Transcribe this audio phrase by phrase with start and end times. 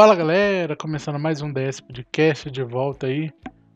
[0.00, 3.30] Fala galera, começando mais um DS Podcast de volta aí.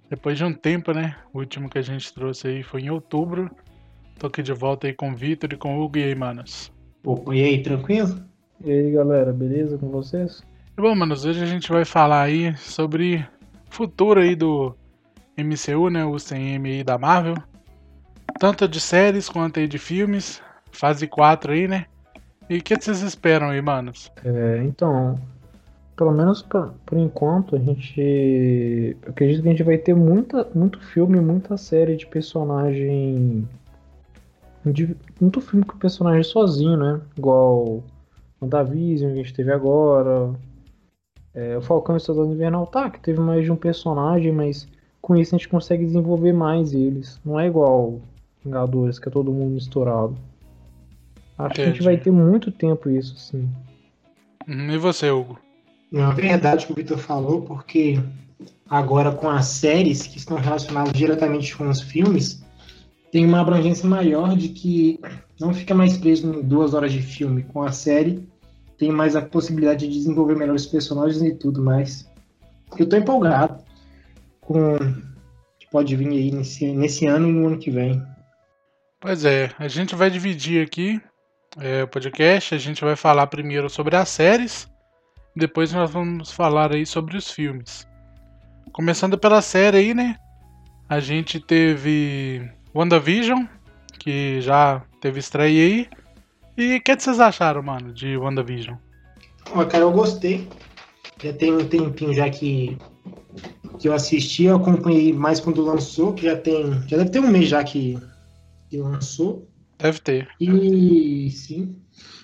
[0.08, 1.14] Depois de um tempo, né?
[1.34, 3.50] O último que a gente trouxe aí foi em outubro.
[4.18, 6.72] Tô aqui de volta aí com o Vitor e com o Hugo e aí, manos.
[7.04, 8.24] Opa, e aí, tranquilo?
[8.64, 10.42] E aí galera, beleza com vocês?
[10.78, 13.16] E bom, manos, hoje a gente vai falar aí sobre
[13.70, 14.74] o futuro aí do
[15.36, 16.06] MCU, né?
[16.06, 17.36] O CM aí da Marvel.
[18.40, 20.40] Tanto de séries quanto aí de filmes.
[20.72, 21.84] Fase 4 aí, né?
[22.48, 24.10] E o que vocês esperam aí, manos?
[24.24, 25.18] É, então,
[25.96, 28.96] pelo menos por, por enquanto, a gente.
[29.02, 33.48] Eu acredito que a gente vai ter muita, muito filme, muita série de personagem.
[34.64, 37.00] De, muito filme com personagem sozinho, né?
[37.16, 37.82] Igual
[38.40, 40.32] WandaVision que a gente teve agora.
[41.34, 44.68] É, o Falcão e o Soldado Invernal, tá, que teve mais de um personagem, mas
[45.02, 47.20] com isso a gente consegue desenvolver mais eles.
[47.24, 48.00] Não é igual
[48.44, 50.16] Vingadores, que é todo mundo misturado.
[51.38, 53.48] Acho que a gente vai ter muito tempo isso, sim.
[54.46, 55.38] Uhum, e você, Hugo?
[55.94, 58.00] Não, é verdade o que o Vitor falou, porque
[58.68, 62.42] agora com as séries que estão relacionadas diretamente com os filmes,
[63.12, 64.98] tem uma abrangência maior de que
[65.38, 67.44] não fica mais preso em duas horas de filme.
[67.44, 68.28] Com a série,
[68.76, 72.10] tem mais a possibilidade de desenvolver melhores personagens e tudo mais.
[72.76, 73.62] Eu tô empolgado
[74.40, 74.76] com
[75.60, 78.02] que pode vir aí nesse, nesse ano e no ano que vem.
[78.98, 81.00] Pois é, a gente vai dividir aqui
[81.56, 82.52] é, o podcast.
[82.52, 84.68] A gente vai falar primeiro sobre as séries,
[85.36, 87.86] depois nós vamos falar aí sobre os filmes.
[88.72, 90.16] Começando pela série aí, né?
[90.88, 93.44] A gente teve WandaVision,
[93.98, 95.88] que já teve estreia aí.
[96.56, 98.76] E o que, vocês acharam, mano, de WandaVision?
[99.52, 100.48] Ó, cara, eu gostei.
[101.22, 102.76] Já tem um tempinho já que,
[103.78, 106.72] que eu assisti, eu acompanhei mais quando lançou, que já tem.
[106.86, 107.98] Já deve ter um mês já que,
[108.68, 109.48] que lançou.
[109.78, 110.28] Deve ter.
[110.40, 111.76] E sim.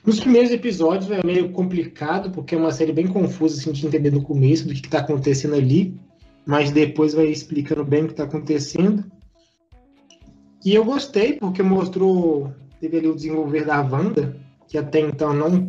[0.05, 4.11] Nos primeiros episódios é meio complicado, porque é uma série bem confusa assim, de entender
[4.11, 5.95] no começo do que está acontecendo ali,
[6.47, 9.05] mas depois vai explicando bem o que está acontecendo.
[10.65, 14.37] E eu gostei, porque mostrou, teve ali o desenvolver da Wanda,
[14.69, 15.69] que até então não,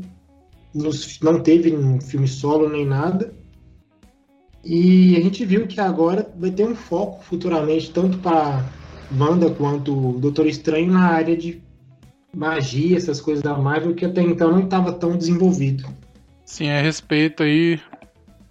[0.74, 3.34] nos, não teve um filme solo nem nada.
[4.64, 8.66] E a gente viu que agora vai ter um foco futuramente, tanto para
[9.18, 11.62] Wanda quanto o Doutor Estranho, na área de
[12.36, 15.86] magia, essas coisas da Marvel, que até então não estava tão desenvolvido.
[16.46, 17.80] Sim, a respeito aí.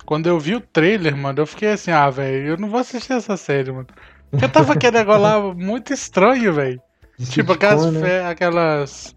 [0.05, 3.13] Quando eu vi o trailer, mano, eu fiquei assim, ah, velho, eu não vou assistir
[3.13, 3.87] essa série, mano.
[4.31, 6.81] Porque tava aquele negócio lá muito estranho, velho.
[7.29, 8.25] Tipo aquelas, né?
[8.27, 9.15] aquelas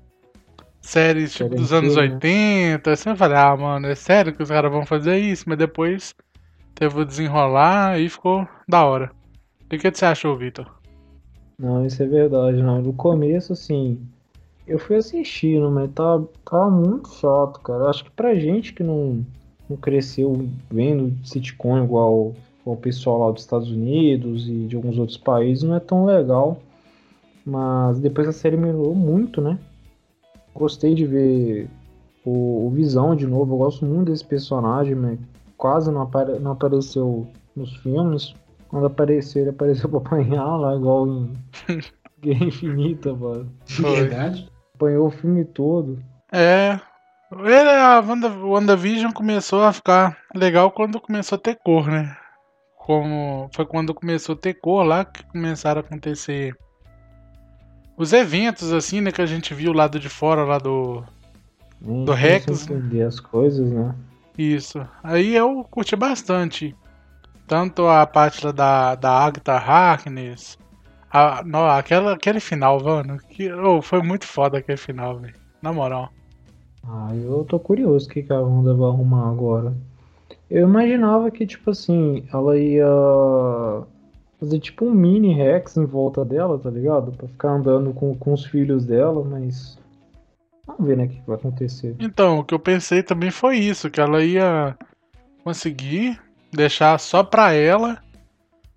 [0.81, 2.91] séries tipo, dos anos 80.
[2.91, 5.45] Assim, eu falei, ah, mano, é sério que os caras vão fazer isso?
[5.47, 6.13] Mas depois
[6.75, 9.12] teve o desenrolar e ficou da hora.
[9.63, 10.69] O que, que você achou, Vitor?
[11.57, 12.81] Não, isso é verdade, não.
[12.81, 14.00] No começo, assim,
[14.66, 17.90] eu fui assistindo, mas tava, tava muito chato, cara.
[17.90, 19.25] Acho que pra gente que não,
[19.69, 22.34] não cresceu vendo sitcom igual
[22.66, 26.62] o pessoal lá dos Estados Unidos e de alguns outros países, não é tão legal.
[27.46, 29.59] Mas depois a série melhorou muito, né?
[30.56, 31.69] Gostei de ver
[32.24, 33.53] o, o Visão de novo.
[33.53, 35.19] Eu gosto muito desse personagem, mas
[35.57, 38.34] quase não, apare, não apareceu nos filmes.
[38.69, 41.34] Quando apareceu, ele apareceu pra apanhar lá, igual em
[42.22, 43.51] Guerra Infinita, mano.
[43.68, 44.53] Verdade
[44.83, 46.03] acompanhou o filme todo.
[46.31, 46.79] É.
[47.31, 52.16] A Wanda, WandaVision começou a ficar legal quando começou a ter cor, né?
[52.77, 56.55] Como foi quando começou a ter cor lá que começaram a acontecer
[57.97, 61.03] os eventos assim, né, que a gente viu lado de fora lá do
[61.79, 62.69] do Rex.
[62.69, 63.95] entender as coisas, né?
[64.38, 64.85] Isso.
[65.03, 66.75] Aí eu curti bastante.
[67.47, 70.57] Tanto a parte da, da Agatha Harkness,
[71.16, 73.19] ah, não, aquela, aquele final, mano.
[73.29, 75.35] Que, oh, foi muito foda aquele final, velho.
[75.62, 76.09] Na moral.
[76.84, 79.75] Ah, eu tô curioso o que, que a Wanda vai arrumar agora.
[80.50, 82.88] Eu imaginava que, tipo assim, ela ia
[84.40, 87.12] fazer tipo um mini Rex em volta dela, tá ligado?
[87.12, 89.77] Pra ficar andando com, com os filhos dela, mas.
[90.65, 91.95] Vamos ver, né, o que, que vai acontecer.
[92.00, 94.75] Então, o que eu pensei também foi isso, que ela ia
[95.44, 96.19] conseguir
[96.51, 98.01] deixar só pra ela,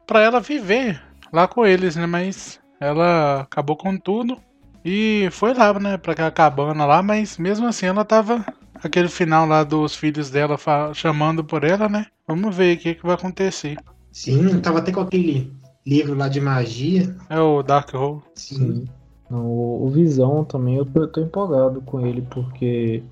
[0.07, 2.07] pra ela viver lá com eles, né?
[2.07, 4.39] Mas ela acabou com tudo
[4.85, 8.45] e foi lá, né, pra aquela cabana lá, mas mesmo assim ela tava.
[8.85, 10.57] Aquele final lá dos filhos dela
[10.93, 12.07] chamando por ela, né?
[12.29, 13.79] Vamos ver o que, que vai acontecer.
[14.13, 15.51] Sim, tava até com aquele
[15.85, 17.17] livro lá de magia.
[17.31, 18.21] É o Dark Hole.
[18.35, 18.57] Sim.
[18.57, 18.85] Sim.
[19.31, 23.03] O, o Visão também, eu tô, eu tô empolgado com ele, porque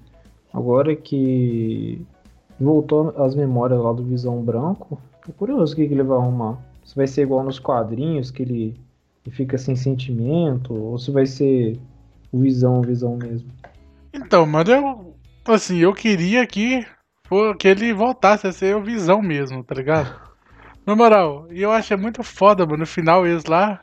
[0.52, 2.06] agora que
[2.60, 6.58] voltou as memórias lá do Visão Branco, tô curioso o que, que ele vai arrumar.
[6.84, 8.76] Se vai ser igual nos quadrinhos, que ele,
[9.24, 11.78] ele fica sem sentimento, ou se vai ser
[12.30, 13.48] o visão, visão mesmo.
[14.12, 15.14] Então, mas eu,
[15.46, 16.86] assim, eu queria que
[17.58, 20.14] que ele voltasse a ser o Visão mesmo, tá ligado?
[20.86, 23.80] Na moral, e eu achei muito foda, mano, no final eles lá,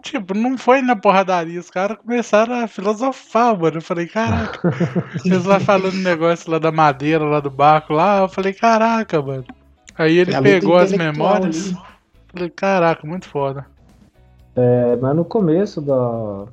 [0.00, 4.58] tipo, não foi na porradaria, os caras começaram a filosofar, mano, eu falei, caraca,
[5.26, 9.44] eles lá falando negócio lá da madeira, lá do barco, lá, eu falei, caraca, mano.
[9.98, 11.76] Aí ele É pegou as memórias, ali.
[12.32, 13.66] Falei, caraca, muito foda.
[14.56, 16.46] É, mas no começo da,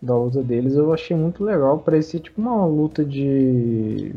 [0.00, 1.78] da luta deles eu achei muito legal.
[1.78, 4.14] Parecia tipo uma luta de.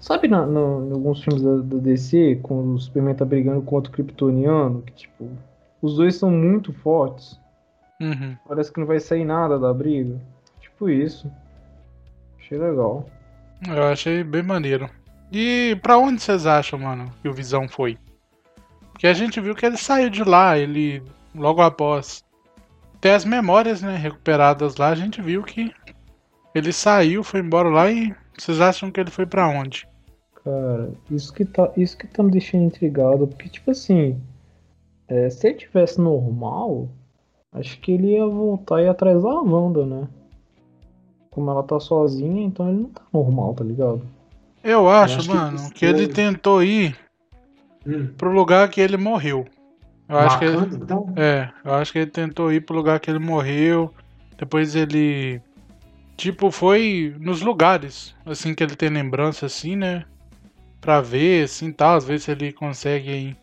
[0.00, 3.90] Sabe na, no- em alguns filmes da, da DC, quando o Superman tá brigando contra
[3.90, 5.28] o Kryptoniano, que tipo,
[5.82, 7.38] os dois são muito fortes.
[8.00, 8.36] Uhum.
[8.46, 10.20] Parece que não vai sair nada da briga.
[10.60, 11.30] Tipo isso.
[12.38, 13.08] Achei legal.
[13.66, 14.88] Eu achei bem maneiro.
[15.32, 17.98] E pra onde vocês acham, mano, que o Visão foi?
[18.96, 21.02] Porque a gente viu que ele saiu de lá, ele
[21.34, 22.24] logo após
[22.98, 25.70] ter as memórias, né, recuperadas lá, a gente viu que
[26.54, 29.86] ele saiu, foi embora lá e vocês acham que ele foi pra onde?
[30.42, 34.18] Cara, isso que tá, isso que tá me deixando intrigado, porque tipo assim,
[35.08, 36.88] é, se ele tivesse normal,
[37.52, 40.08] acho que ele ia voltar e ir atrás da Wanda, né?
[41.30, 44.00] Como ela tá sozinha, então ele não tá normal, tá ligado?
[44.64, 46.96] Eu acho, acho que mano, isso que, ele tentou ir
[47.86, 48.08] Hum.
[48.18, 49.46] pro lugar que ele morreu.
[50.08, 51.12] Eu acho que ele, então?
[51.16, 53.92] É, eu acho que ele tentou ir pro lugar que ele morreu.
[54.38, 55.40] Depois ele.
[56.16, 60.04] Tipo, foi nos lugares, assim, que ele tem lembrança, assim, né?
[60.80, 61.96] Pra ver, assim, tal.
[61.96, 63.36] Às vezes ele consegue.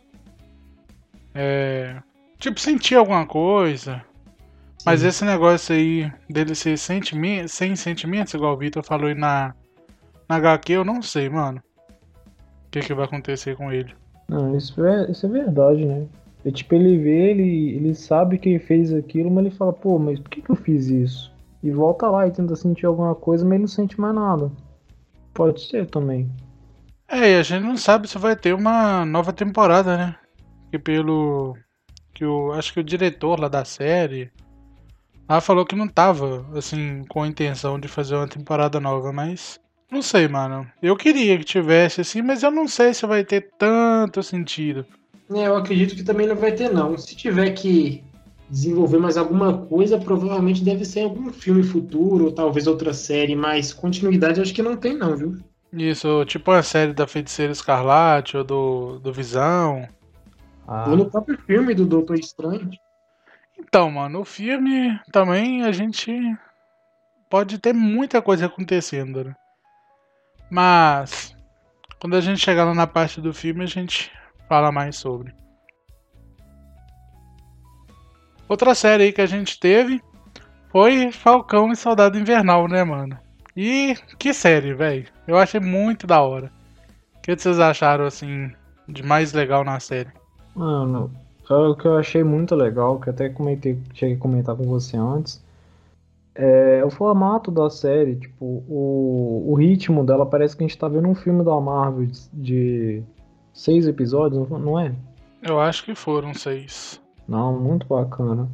[1.35, 2.01] É.
[2.39, 4.03] Tipo, sentir alguma coisa.
[4.85, 5.07] Mas Sim.
[5.07, 9.55] esse negócio aí dele ser sentime sem sentimentos, igual o Vitor falou aí na,
[10.27, 11.61] na HQ, eu não sei, mano.
[12.67, 13.95] O que, que vai acontecer com ele.
[14.33, 16.07] Não, isso é, isso é verdade, né?
[16.43, 20.19] É tipo, ele vê, ele, ele sabe que fez aquilo, mas ele fala, pô, mas
[20.19, 21.31] por que, que eu fiz isso?
[21.61, 24.51] E volta lá e tenta sentir alguma coisa, mas ele não sente mais nada.
[25.35, 26.31] Pode ser também.
[27.07, 30.15] É, e a gente não sabe se vai ter uma nova temporada, né?
[30.71, 31.55] Que pelo.
[32.11, 32.51] Que o.
[32.53, 34.31] Acho que o diretor lá da série.
[35.29, 39.59] Lá falou que não tava, assim, com a intenção de fazer uma temporada nova, mas.
[39.93, 40.65] Não sei, mano.
[40.81, 44.83] Eu queria que tivesse, assim, mas eu não sei se vai ter tanto sentido.
[45.31, 46.97] É, eu acredito que também não vai ter, não.
[46.97, 48.03] Se tiver que
[48.49, 53.71] desenvolver mais alguma coisa, provavelmente deve ser algum filme futuro, ou talvez outra série, mas
[53.71, 55.37] continuidade acho que não tem, não, viu?
[55.71, 59.87] Isso, tipo a série da Feiticeira Escarlate ou do, do Visão.
[60.67, 62.67] Ah, Ou no próprio filme do Doutor Estranho.
[63.59, 66.11] Então, mano, o filme também a gente
[67.29, 69.35] pode ter muita coisa acontecendo, né?
[70.53, 71.35] Mas
[71.99, 74.11] quando a gente chegar lá na parte do filme, a gente
[74.47, 75.33] fala mais sobre.
[78.47, 79.99] Outra série aí que a gente teve
[80.69, 83.17] foi Falcão e Soldado Invernal, né, mano?
[83.57, 85.07] E que série, velho.
[85.27, 86.51] Eu achei muito da hora.
[87.17, 88.51] O que vocês acharam, assim,
[88.87, 90.11] de mais legal na série?
[90.53, 91.11] Mano,
[91.49, 94.97] é o que eu achei muito legal, que até comentei, cheguei a comentar com você
[94.97, 95.42] antes,
[96.35, 100.87] é o formato da série, tipo, o, o ritmo dela parece que a gente tá
[100.87, 103.03] vendo um filme da Marvel de, de
[103.53, 104.93] seis episódios, não- é?
[105.41, 106.99] Eu acho que foram seis.
[107.27, 108.49] Não, muito bacana.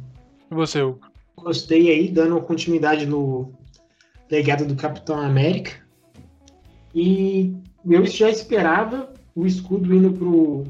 [0.50, 1.00] E você, Hugo?
[1.36, 3.52] Gostei aí, dando continuidade no
[4.30, 5.72] legado do Capitão América.
[6.94, 7.54] E
[7.88, 10.64] eu já esperava o escudo indo pro,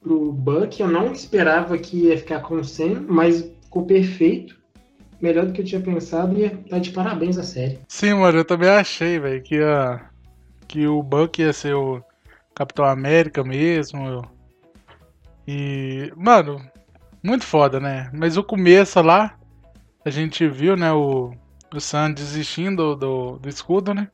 [0.00, 0.80] pro Buck.
[0.80, 4.59] Eu não esperava que ia ficar com o Sam, mas ficou perfeito.
[5.20, 7.78] Melhor do que eu tinha pensado e tá de parabéns a série.
[7.88, 9.58] Sim, mano, eu também achei, velho, que,
[10.66, 12.02] que o Buck ia ser o
[12.54, 14.22] Capitão América mesmo.
[15.46, 16.60] E, mano,
[17.22, 18.10] muito foda, né?
[18.14, 19.36] Mas o começo lá,
[20.04, 21.32] a gente viu, né, o,
[21.74, 24.08] o Sam desistindo do, do escudo, né?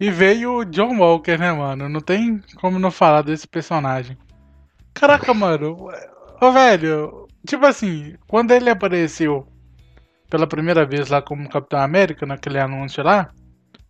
[0.00, 1.88] E veio o John Walker, né, mano?
[1.88, 4.16] Não tem como não falar desse personagem.
[4.92, 5.88] Caraca, mano.
[6.40, 9.46] Ô, velho, tipo assim, quando ele apareceu
[10.34, 13.30] pela primeira vez lá como Capitão América, naquele anúncio lá,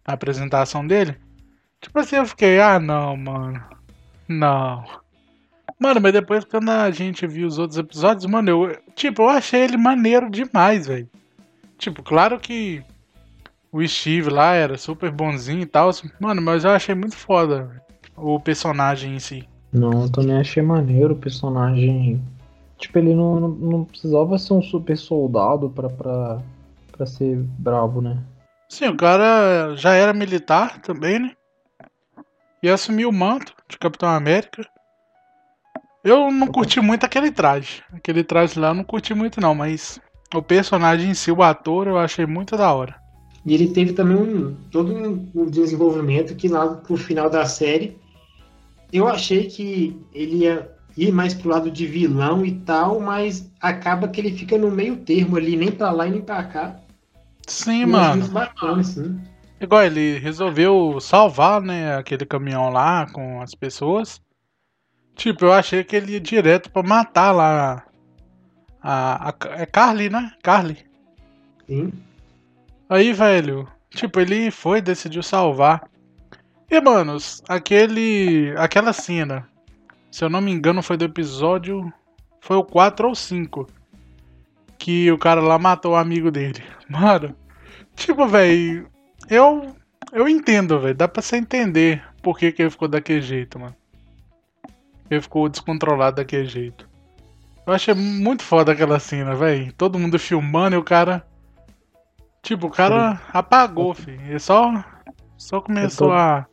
[0.05, 1.17] a apresentação dele,
[1.81, 3.65] tipo assim, eu fiquei, ah, não, mano.
[4.29, 4.85] Não.
[5.81, 9.63] Mano, mas depois quando a gente viu os outros episódios, mano, eu, tipo, eu achei
[9.63, 11.09] ele maneiro demais, velho.
[11.79, 12.83] Tipo, claro que
[13.73, 17.83] o Steve lá era super bonzinho e tal, mano, mas eu achei muito foda
[18.15, 19.49] o personagem em si.
[19.73, 22.21] Não, eu também achei maneiro o personagem.
[22.85, 26.43] Tipo, ele não, não, não precisava ser um super soldado pra, pra,
[26.93, 28.23] pra ser bravo, né?
[28.69, 31.33] Sim, o cara já era militar também, né?
[32.63, 34.67] E assumiu o manto de Capitão América.
[36.05, 37.83] Eu não curti muito aquele traje.
[37.91, 39.99] Aquele traje lá eu não curti muito não, mas
[40.35, 42.97] o personagem em si, o ator, eu achei muito da hora.
[43.47, 44.95] E ele teve também um, todo
[45.35, 47.97] um desenvolvimento que lá pro final da série
[48.93, 54.09] Eu achei que ele ia ir mais pro lado de vilão e tal, mas acaba
[54.09, 56.77] que ele fica no meio termo ali, nem pra lá e nem pra cá.
[57.47, 58.07] Sim, Eu mano.
[58.11, 59.21] achei isso bacana, assim.
[59.61, 64.21] Igual ele resolveu salvar, né, aquele caminhão lá com as pessoas.
[65.17, 67.85] Tipo, eu achei que ele ia direto pra matar lá
[68.83, 70.33] a, a, é Carly, né?
[70.43, 70.79] Carly.
[71.67, 71.93] Sim.
[72.89, 75.89] Aí, velho, tipo, ele foi, decidiu salvar.
[76.71, 78.53] E, manos, aquele.
[78.57, 79.49] aquela cena,
[80.15, 81.93] se eu não me engano, foi do episódio.
[82.41, 83.67] Foi o 4 ou 5.
[84.79, 86.63] Que o cara lá matou o amigo dele.
[86.89, 87.35] Mano,
[87.97, 88.89] tipo, velho,
[89.29, 89.75] eu.
[90.13, 90.95] Eu entendo, velho.
[90.95, 93.75] Dá pra você entender por que, que ele ficou daquele jeito, mano.
[95.11, 96.89] Ele ficou descontrolado daquele jeito.
[97.67, 99.73] Eu achei muito foda aquela cena, velho.
[99.73, 101.27] Todo mundo filmando e o cara.
[102.41, 104.21] Tipo, o cara apagou, filho.
[104.21, 104.85] Ele só.
[105.37, 106.47] Só começou tô- a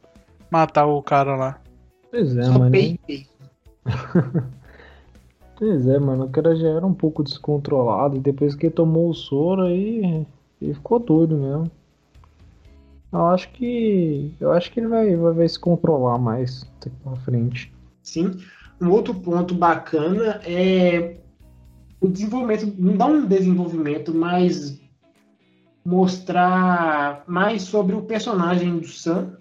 [0.50, 1.62] matar o cara lá.
[2.10, 2.72] Pois é, Só mano.
[2.72, 3.28] peitei.
[5.62, 6.26] Pois é, mano.
[6.26, 8.18] O cara já era um pouco descontrolado.
[8.18, 10.26] E depois que tomou o soro aí,
[10.60, 11.72] ele ficou doido mesmo.
[13.14, 14.34] Eu acho que.
[14.40, 17.72] Eu acho que ele vai, vai, vai se controlar mais daqui pra frente.
[18.02, 18.40] Sim.
[18.82, 21.18] Um outro ponto bacana é
[22.00, 24.82] o desenvolvimento, não um desenvolvimento, mas
[25.86, 29.38] mostrar mais sobre o personagem do Sam,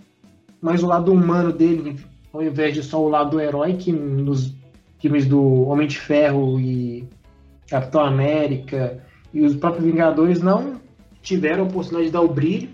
[0.61, 1.99] mais o lado humano dele,
[2.33, 4.55] ao invés de só o lado herói que nos
[4.99, 7.09] filmes do Homem de Ferro e
[7.69, 10.81] Capitão América e os próprios Vingadores não
[11.23, 12.69] tiveram a oportunidade de dar o brilho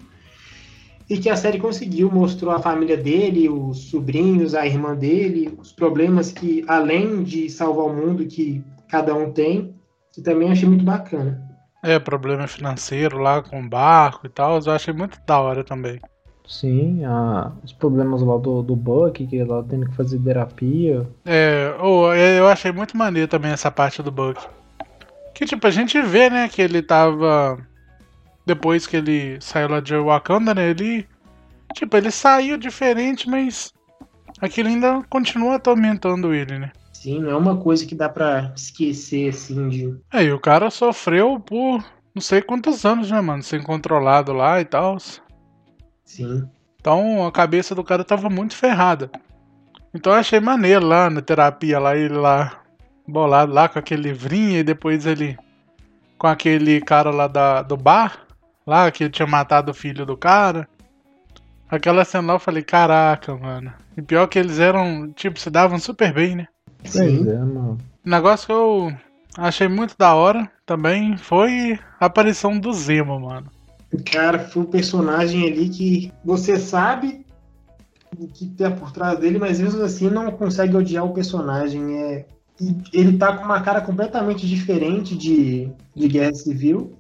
[1.08, 5.72] e que a série conseguiu, mostrou a família dele, os sobrinhos, a irmã dele, os
[5.72, 9.75] problemas que, além de salvar o mundo, que cada um tem,
[10.12, 11.40] que também achei muito bacana.
[11.84, 14.58] É, problema financeiro lá com o barco e tal.
[14.58, 16.00] Eu achei muito da hora também.
[16.46, 21.06] Sim, a, os problemas lá do, do Buck, que ele lá tendo que fazer terapia.
[21.24, 24.46] É, oh, eu achei muito maneiro também essa parte do Buck.
[25.34, 27.58] Que tipo, a gente vê, né, que ele tava.
[28.46, 30.70] Depois que ele saiu lá de Wakanda, né?
[30.70, 31.06] Ele.
[31.74, 33.74] Tipo, ele saiu diferente, mas.
[34.40, 36.70] Aquilo ainda continua atormentando ele, né?
[36.92, 39.94] Sim, não é uma coisa que dá pra esquecer, assim, de...
[40.12, 41.82] É, e o cara sofreu por
[42.14, 43.42] não sei quantos anos, né, mano?
[43.42, 44.96] Sem controlado lá e tal.
[46.06, 46.48] Sim.
[46.80, 49.10] Então a cabeça do cara tava muito ferrada.
[49.92, 52.62] Então eu achei maneiro lá na terapia, lá ele lá
[53.06, 55.36] bolado lá com aquele livrinho e depois ele
[56.16, 58.26] com aquele cara lá da, do bar,
[58.66, 60.68] lá que tinha matado o filho do cara.
[61.68, 63.72] Aquela cena lá eu falei, caraca, mano.
[63.96, 66.46] E pior que eles eram, tipo, se davam super bem, né?
[66.84, 67.28] Sim.
[67.28, 67.78] é, mano.
[68.04, 68.96] O negócio que eu
[69.36, 73.50] achei muito da hora também foi a aparição do Zemo, mano.
[74.04, 77.24] Cara, foi um personagem ali que você sabe
[78.18, 81.98] o que tem por trás dele, mas mesmo assim não consegue odiar o personagem.
[81.98, 82.26] É...
[82.60, 86.92] e ele tá com uma cara completamente diferente de, de Guerra Civil.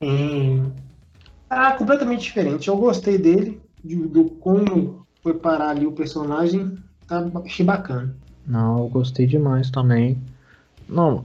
[0.00, 0.72] Em-
[1.48, 2.68] Ah, completamente diferente.
[2.68, 6.76] Eu gostei dele, de- do como foi parar ali o personagem.
[7.06, 8.14] Tá, achei bacana.
[8.46, 10.18] Não, eu gostei demais também.
[10.88, 11.24] Não,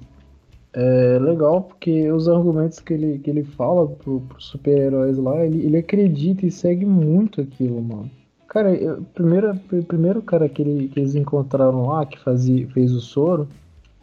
[0.73, 5.65] é legal porque os argumentos que ele, que ele fala pro, pros super-heróis lá, ele,
[5.65, 8.09] ele acredita e segue muito aquilo, mano.
[8.47, 12.91] Cara, eu, primeiro, o primeiro cara que, ele, que eles encontraram lá, que fazia, fez
[12.91, 13.47] o soro,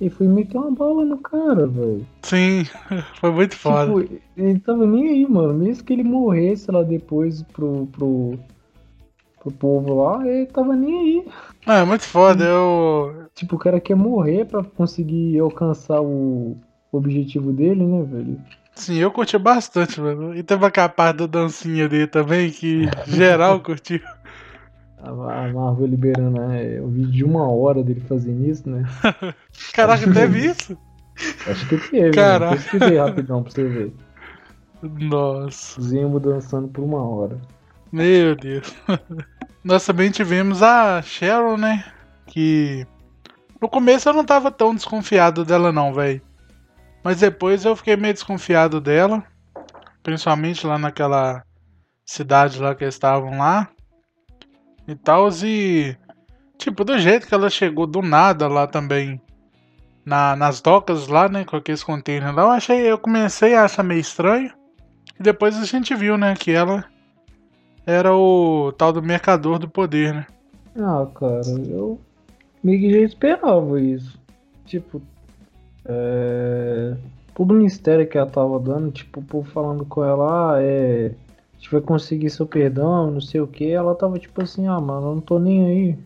[0.01, 2.07] ele foi meter uma bala no cara, velho.
[2.23, 2.65] Sim,
[3.19, 4.03] foi muito foda.
[4.03, 5.55] Tipo, ele tava nem aí, mano.
[5.55, 8.39] Mesmo que ele morresse lá depois pro, pro,
[9.41, 11.27] pro povo lá, ele tava nem aí.
[11.67, 12.45] É, muito foda.
[12.45, 16.57] Eu, Tipo, o cara quer morrer pra conseguir alcançar o
[16.91, 18.41] objetivo dele, né, velho?
[18.75, 20.35] Sim, eu curti bastante, mano.
[20.35, 24.01] E teve aquela parte da dancinha dele também, que geral curtiu.
[24.99, 25.13] A
[25.53, 28.85] Marvel liberando né, o vídeo de uma hora dele fazendo isso, né?
[29.75, 30.77] Caraca, teve isso?
[31.47, 32.55] Acho que teve, Caraca.
[32.55, 32.57] né?
[32.57, 33.93] Pesquisei rapidão pra você ver.
[34.83, 37.39] Nossa, Zemo dançando por uma hora.
[37.93, 38.75] meu Deus.
[39.63, 41.85] Nós também tivemos a Cheryl, né?
[42.27, 42.87] Que
[43.61, 46.21] no começo eu não tava tão desconfiado dela, não, velho.
[47.03, 49.23] Mas depois eu fiquei meio desconfiado dela.
[50.03, 51.45] Principalmente lá naquela
[52.05, 53.69] cidade lá que eles estavam lá.
[54.87, 55.29] E tal.
[55.43, 55.97] E.
[56.59, 59.21] Tipo, do jeito que ela chegou do nada lá também.
[60.05, 61.45] Na, nas docas lá, né?
[61.45, 62.43] Com aqueles containers lá.
[62.43, 62.81] Eu achei.
[62.91, 64.53] Eu comecei a achar meio estranho.
[65.19, 66.35] E depois a gente viu, né?
[66.35, 66.85] Que ela
[67.87, 70.27] era o tal do mercador do poder, né?
[70.77, 72.01] Ah, cara, eu
[72.67, 74.19] meio que já esperava isso.
[74.65, 75.01] Tipo,
[75.85, 76.97] é...
[77.35, 81.13] Todo o mistério que ela tava dando, tipo, o povo falando com ela, ah, é.
[81.53, 83.71] A gente vai conseguir seu perdão, não sei o que.
[83.71, 85.99] Ela tava tipo assim, ah, mano, eu não tô nem aí.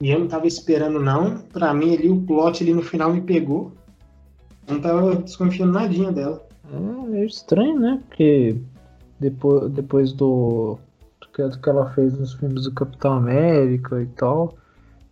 [0.00, 1.38] E eu não tava esperando, não.
[1.52, 3.72] Pra mim, ali, o plot ali no final me pegou.
[4.68, 6.44] Não tava desconfiando nadinha dela.
[6.72, 8.02] É meio estranho, né?
[8.06, 8.56] Porque
[9.18, 10.78] depois, depois do,
[11.20, 14.54] do que ela fez nos filmes do Capitão América e tal,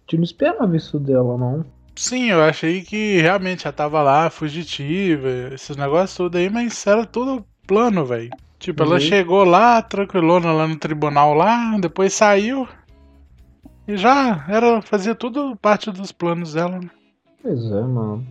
[0.06, 1.64] gente não esperava isso dela, não.
[1.94, 7.06] Sim, eu achei que realmente já tava lá, fugitiva, esses negócios tudo aí, mas era
[7.06, 8.30] tudo plano, velho.
[8.58, 9.00] Tipo, ela Uhum.
[9.00, 12.68] chegou lá, tranquilona lá no tribunal lá, depois saiu.
[13.88, 16.78] E já era, fazia tudo parte dos planos dela.
[16.80, 16.90] né?
[17.42, 18.26] Pois é, mano.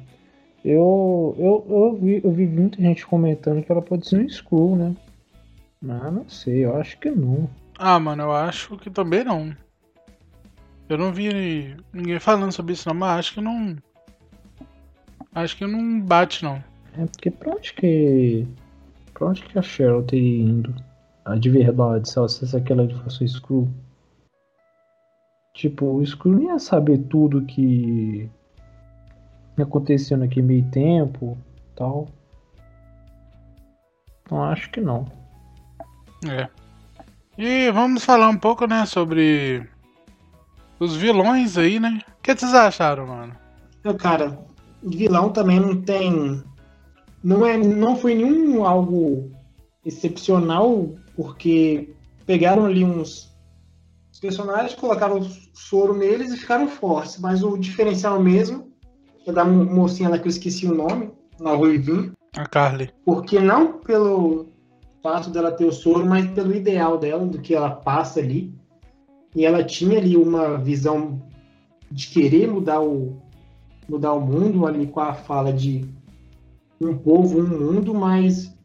[0.63, 4.75] Eu, eu, eu, vi, eu vi muita gente comentando que ela pode ser um Skrull,
[4.75, 4.96] né?
[5.82, 7.48] Mas não sei, eu acho que não.
[7.77, 9.55] Ah, mano, eu acho que também não.
[10.88, 13.75] Eu não vi ninguém falando sobre isso não, mas acho que não.
[15.34, 16.63] Acho que não bate não.
[16.98, 18.48] É porque pra onde que.
[19.13, 20.75] Pra onde que a Cheryl teria indo?
[21.25, 23.70] A de verdade, se ela se aquela fosse o Skrull.
[25.56, 28.30] Tipo, o Skrull não ia saber tudo que
[29.58, 31.38] aconteceu naquele meio tempo
[31.75, 32.08] tal.
[34.22, 35.06] Então acho que não.
[36.30, 36.48] É.
[37.38, 39.68] E vamos falar um pouco, né, sobre
[40.79, 42.01] os vilões aí, né?
[42.20, 43.36] O que vocês acharam, mano?
[43.79, 44.39] Então, cara,
[44.84, 46.44] vilão também não tem.
[47.24, 49.32] Não, é, não foi nenhum algo
[49.86, 51.94] excepcional, porque
[52.25, 53.34] pegaram ali uns
[54.22, 55.22] personagens, colocaram
[55.53, 57.20] soro neles e ficaram fortes.
[57.20, 58.72] Mas o diferencial mesmo
[59.27, 62.12] é da mo- mocinha lá que eu esqueci o nome, na Ruivinha.
[62.38, 62.89] A Carly.
[63.05, 64.48] Porque não pelo
[65.01, 68.53] fato dela ter o soro, mas pelo ideal dela, do que ela passa ali.
[69.36, 71.22] E ela tinha ali uma visão
[71.92, 73.18] de querer mudar o,
[73.88, 75.86] mudar o mundo ali com a fala de
[76.80, 78.56] um povo, um mundo, mas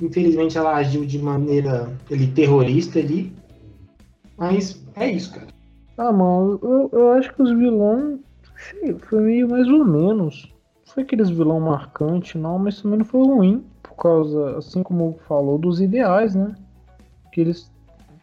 [0.00, 3.32] infelizmente ela agiu de maneira ali, terrorista ali.
[4.36, 5.48] Mas é isso, cara.
[5.96, 8.18] Ah, mano, eu, eu acho que os vilões
[9.08, 10.52] foi meio mais ou menos.
[10.86, 13.64] Não foi aqueles vilão marcante, não, mas também não foi ruim.
[13.82, 16.54] Por causa, assim como falou, dos ideais, né?
[17.32, 17.70] Que eles,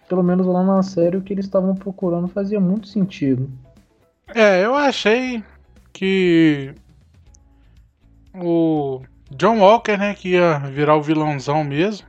[0.09, 3.49] pelo menos lá na série, o que eles estavam procurando fazia muito sentido.
[4.33, 5.43] É, eu achei
[5.93, 6.73] que
[8.33, 12.07] o John Walker, né, que ia virar o vilãozão mesmo.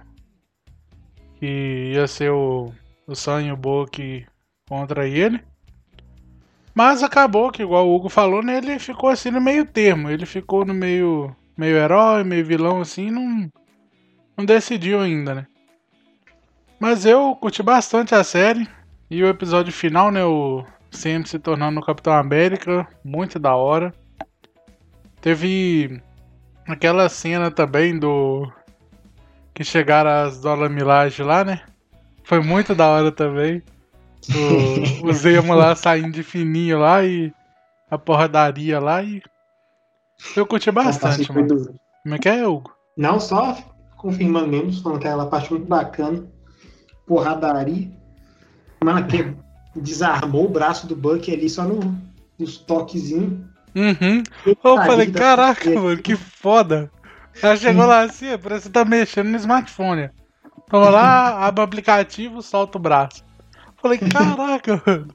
[1.36, 2.72] Que ia ser o,
[3.06, 3.58] o Sam e o
[4.68, 5.42] contra ele.
[6.74, 10.08] Mas acabou que, igual o Hugo falou, né, ele ficou assim no meio termo.
[10.08, 13.50] Ele ficou no meio, meio herói, meio vilão, assim, não,
[14.36, 15.46] não decidiu ainda, né.
[16.80, 18.66] Mas eu curti bastante a série.
[19.10, 23.92] E o episódio final, né, o Sam se tornando o Capitão América, muito da hora.
[25.20, 26.00] Teve
[26.66, 28.50] aquela cena também do
[29.52, 31.60] que chegaram as Dona Milaje lá, né?
[32.24, 33.62] Foi muito da hora também.
[35.02, 37.32] O, o Zemo lá saindo de fininho lá e
[37.90, 39.20] a porradaria lá e
[40.36, 41.78] eu curti bastante, Foi mano.
[42.02, 42.72] Como é que é, Hugo?
[42.96, 43.56] Não só
[43.96, 46.26] confirmando mesmo, falando que aquela parte muito bacana.
[47.10, 47.90] Porradaria.
[48.84, 49.34] Mano, que
[49.74, 51.98] desarmou o braço do Buck ali só no,
[52.38, 53.32] nos toquezinhos.
[53.74, 54.22] Uhum.
[54.46, 56.88] Eu falei, da caraca, mano, que foda.
[57.42, 60.08] Ela chegou lá assim, parece que tá mexendo no smartphone.
[60.68, 63.24] Toma lá, abre o aplicativo, solta o braço.
[63.82, 65.08] Falei, caraca, mano.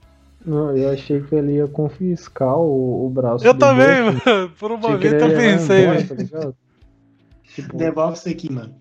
[0.46, 4.30] Não, eu achei que ele ia confiscar o, o braço Eu do também, Bucky.
[4.30, 4.50] mano.
[4.60, 6.30] Por um Achei momento eu pensei, velho.
[6.30, 6.54] tá?
[7.56, 8.76] Tipo, Devolve isso aqui, mano.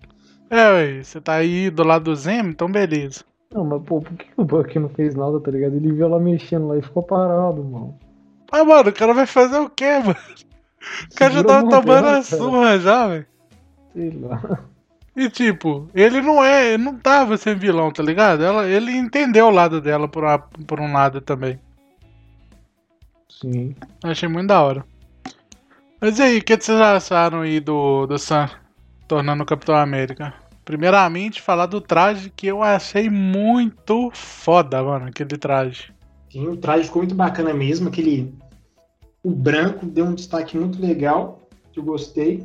[0.57, 3.23] É, você tá aí do lado do Zemo, então beleza.
[3.53, 5.75] não, mas pô, por que o Bucky não fez nada, tá ligado?
[5.75, 7.97] Ele viu ela mexendo lá e ficou parado, mano.
[8.51, 10.15] Ah, mano, o cara vai fazer o quê, mano?
[11.11, 13.25] O cara já tava tomando a surra já, velho.
[13.93, 14.59] Sei lá.
[15.15, 18.43] E tipo, ele não é, ele não tava sendo vilão, tá ligado?
[18.43, 21.57] Ela, ele entendeu o lado dela por, uma- por um lado também.
[23.29, 23.75] Sim.
[24.03, 24.85] Achei muito da hora.
[26.01, 28.49] Mas e aí, o que vocês acharam aí do, do Sam
[29.07, 30.33] tornando o Capitão América?
[30.65, 35.93] Primeiramente, falar do traje que eu achei muito foda, mano, aquele traje.
[36.31, 37.87] Sim, o traje ficou muito bacana mesmo.
[37.87, 38.33] Aquele.
[39.23, 41.39] O branco deu um destaque muito legal,
[41.71, 42.43] que eu gostei.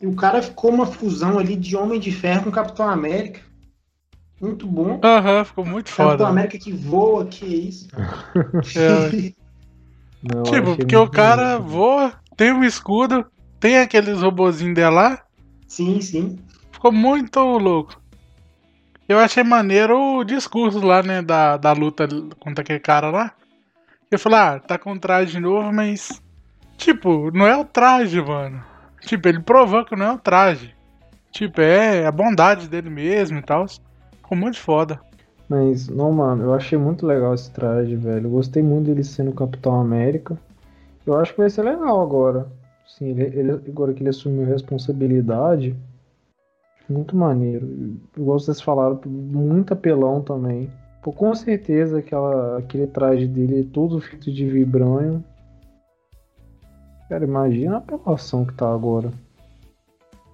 [0.00, 3.40] E o cara ficou uma fusão ali de Homem de Ferro com Capitão América.
[4.40, 5.00] Muito bom.
[5.02, 6.28] Aham, ficou muito Capitão foda.
[6.28, 7.88] América que voa, que é isso?
[8.76, 9.32] É.
[10.22, 11.70] Não, Tipo, porque o cara bonito.
[11.70, 13.24] voa, tem um escudo,
[13.60, 15.22] tem aqueles robozinhos dele lá,
[15.68, 16.38] sim, sim.
[16.76, 18.00] Ficou muito louco.
[19.08, 22.06] Eu achei maneiro o discurso lá, né, da, da luta
[22.38, 23.32] contra aquele cara lá.
[24.10, 26.22] Eu falei, ah, tá com traje novo, mas.
[26.76, 28.62] Tipo, não é o traje, mano.
[29.00, 30.74] Tipo, ele provou que não é o traje.
[31.30, 33.66] Tipo, é a bondade dele mesmo e tal.
[33.68, 35.00] Ficou muito foda.
[35.48, 38.26] Mas, não, mano, eu achei muito legal esse traje, velho.
[38.26, 40.36] Eu gostei muito dele sendo Capitão América.
[41.06, 42.46] Eu acho que vai ser legal agora.
[42.86, 45.74] Sim, ele, ele, agora que ele assumiu responsabilidade.
[46.88, 47.98] Muito maneiro.
[48.16, 50.70] Igual vocês falaram, muito apelão também.
[51.02, 55.24] Pô, com certeza aquela, aquele traje dele é todo feito de vibranho.
[57.08, 59.12] Cara, imagina a apelação que tá agora.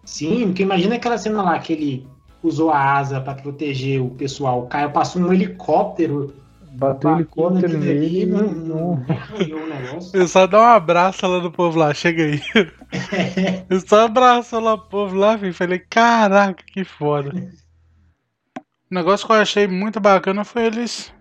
[0.04, 2.06] Sim, porque imagina aquela cena lá que ele
[2.42, 4.62] usou a asa para proteger o pessoal.
[4.62, 6.34] O Caio passou um helicóptero.
[6.74, 8.26] Bateu um helicóptero nele.
[8.26, 12.40] Não, não, não Eu só dá um abraço lá do povo lá, chega aí.
[13.68, 15.52] Eu só abraço lá o povo lá, filho.
[15.52, 17.30] Falei, caraca, que foda.
[18.90, 21.12] O negócio que eu achei muito bacana foi eles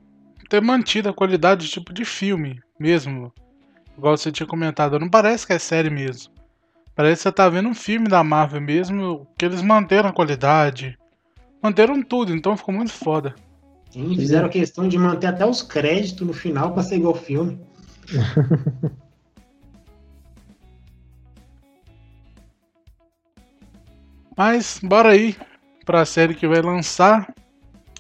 [0.50, 3.32] ter mantido a qualidade tipo de filme mesmo.
[3.98, 5.00] Igual você tinha comentado.
[5.00, 6.34] Não parece que é série mesmo.
[6.96, 10.98] Parece que você tá vendo um filme da Marvel mesmo, que eles manteram a qualidade.
[11.64, 13.34] Manteram tudo, então ficou muito foda.
[13.92, 17.60] Sim, fizeram questão de manter até os créditos no final pra ser igual filme.
[24.38, 25.36] Mas, bora aí
[25.86, 27.32] pra série que vai lançar.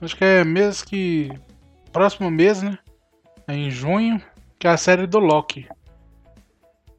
[0.01, 1.29] Acho que é mês que.
[1.91, 2.79] Próximo mês, né?
[3.47, 4.21] É em junho,
[4.57, 5.67] que é a série do Loki.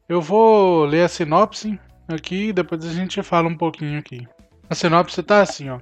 [0.07, 4.27] Eu vou ler a sinopse aqui e depois a gente fala um pouquinho aqui.
[4.69, 5.79] A sinopse tá assim, ó.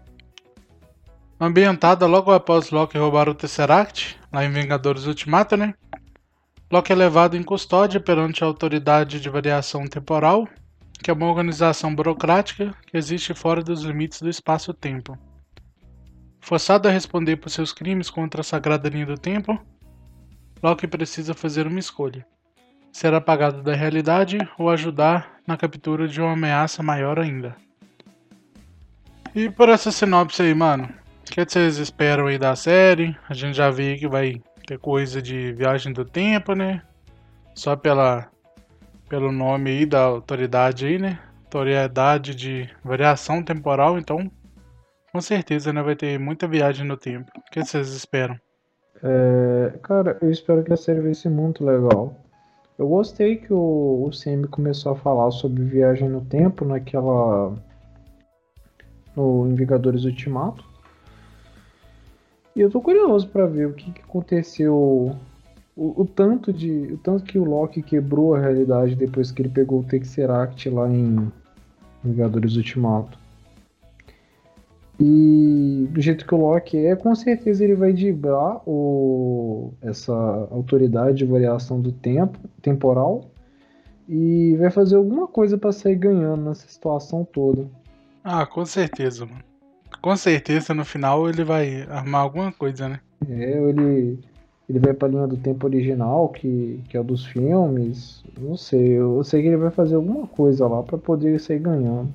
[1.44, 5.74] Ambientada logo após Loki roubar o Tesseract, lá em Vingadores Ultimato, né?
[6.72, 10.48] Loki é levado em custódia perante a Autoridade de Variação Temporal,
[11.02, 15.18] que é uma organização burocrática que existe fora dos limites do espaço-tempo.
[16.40, 19.60] Forçado a responder por seus crimes contra a sagrada linha do tempo,
[20.62, 22.24] Loki precisa fazer uma escolha:
[22.94, 27.56] ser apagado da realidade ou ajudar na captura de uma ameaça maior ainda.
[29.34, 31.01] E por essa sinopse aí, mano,
[31.32, 33.16] o que vocês esperam aí da série?
[33.30, 36.82] A gente já viu que vai ter coisa de viagem do tempo, né?
[37.56, 38.28] Só pela
[39.08, 41.20] pelo nome aí da autoridade aí, né?
[41.46, 44.30] Autoridade de variação temporal, então
[45.14, 47.32] com certeza né, vai ter muita viagem no tempo.
[47.38, 48.36] O que vocês esperam?
[49.02, 52.14] É, cara, eu espero que a série vai ser muito legal.
[52.78, 57.56] Eu gostei que o, o Semi começou a falar sobre viagem no tempo naquela.
[59.16, 60.71] no Vingadores Ultimato.
[62.56, 64.76] E eu tô curioso para ver o que, que aconteceu.
[65.76, 66.94] O, o, tanto de.
[66.94, 70.90] O tanto que o Loki quebrou a realidade depois que ele pegou o Tesseract lá
[70.90, 71.32] em
[72.04, 73.18] Vingadores Ultimato.
[75.00, 80.14] E do jeito que o Loki é, com certeza ele vai driblar o, essa
[80.52, 83.32] autoridade de variação do tempo temporal
[84.08, 87.66] e vai fazer alguma coisa para sair ganhando nessa situação toda.
[88.24, 89.51] Ah, com certeza, mano
[90.02, 93.00] com certeza no final ele vai armar alguma coisa, né?
[93.30, 94.20] É, ele,
[94.68, 98.24] ele vai pra linha do tempo original, que, que é o dos filmes.
[98.40, 102.12] Não sei, eu sei que ele vai fazer alguma coisa lá para poder sair ganhando.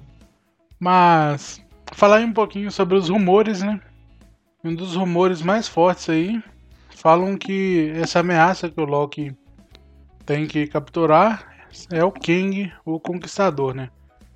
[0.79, 3.81] Mas, falar aí um pouquinho sobre os rumores, né?
[4.65, 6.43] Um dos rumores mais fortes aí
[6.91, 9.33] falam que essa ameaça que o Loki
[10.25, 13.91] tem que capturar é o King, o Conquistador, né?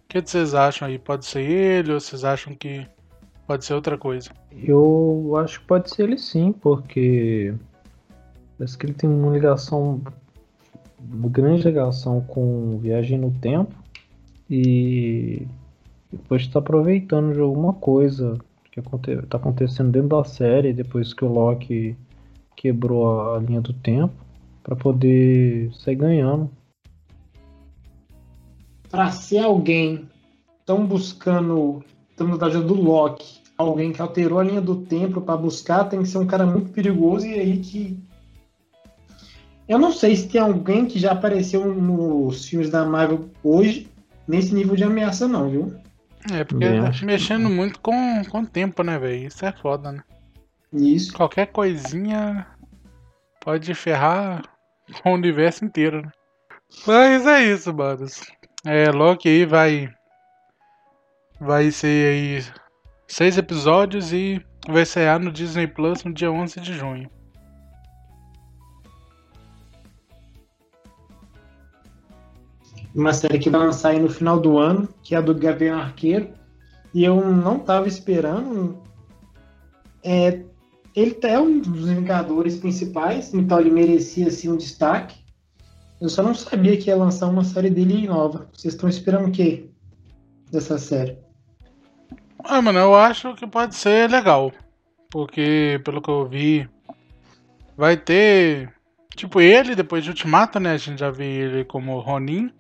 [0.05, 0.99] O que vocês acham aí?
[0.99, 2.87] Pode ser ele ou vocês acham que
[3.51, 4.31] Pode ser outra coisa.
[4.53, 7.53] Eu acho que pode ser ele sim, porque
[8.57, 10.01] parece que ele tem uma ligação,
[11.01, 13.75] uma grande ligação com viagem no tempo
[14.49, 15.49] e
[16.13, 18.39] depois está aproveitando de alguma coisa
[18.71, 21.97] que está acontecendo dentro da série depois que o Loki
[22.55, 24.15] quebrou a linha do tempo
[24.63, 26.49] para poder sair ganhando.
[28.89, 30.09] Para ser alguém
[30.65, 35.37] tão buscando, estamos da ajuda do Loki alguém que alterou a linha do tempo para
[35.37, 37.99] buscar, tem que ser um cara muito perigoso e aí que.
[39.69, 43.89] Eu não sei se tem alguém que já apareceu nos filmes da Marvel hoje
[44.27, 45.75] nesse nível de ameaça, não, viu?
[46.33, 49.27] É, porque tá mexendo muito com, com o tempo, né, velho?
[49.27, 50.03] Isso é foda, né?
[50.73, 51.13] Isso.
[51.13, 52.47] Qualquer coisinha
[53.41, 54.43] pode ferrar
[55.05, 56.11] o universo inteiro, né?
[56.87, 58.21] Mas é isso, manos.
[58.65, 59.91] É, Loki aí vai.
[61.41, 62.60] Vai ser aí
[63.11, 67.11] seis episódios e vai sair no Disney Plus no dia 11 de junho.
[72.95, 75.79] Uma série que vai lançar aí no final do ano, que é a do Gavião
[75.79, 76.29] Arqueiro.
[76.95, 78.81] E eu não estava esperando.
[80.05, 80.45] É,
[80.95, 85.19] ele é um dos Vingadores principais, então ele merecia assim, um destaque.
[86.01, 88.49] Eu só não sabia que ia lançar uma série dele nova.
[88.53, 89.69] Vocês estão esperando o quê
[90.51, 91.30] dessa série?
[92.45, 94.53] Ah, mano, eu acho que pode ser legal.
[95.11, 96.69] Porque, pelo que eu vi,
[97.77, 98.73] vai ter.
[99.17, 100.73] Tipo, ele, depois de Ultimato, né?
[100.73, 102.53] A gente já vê ele como Ronin.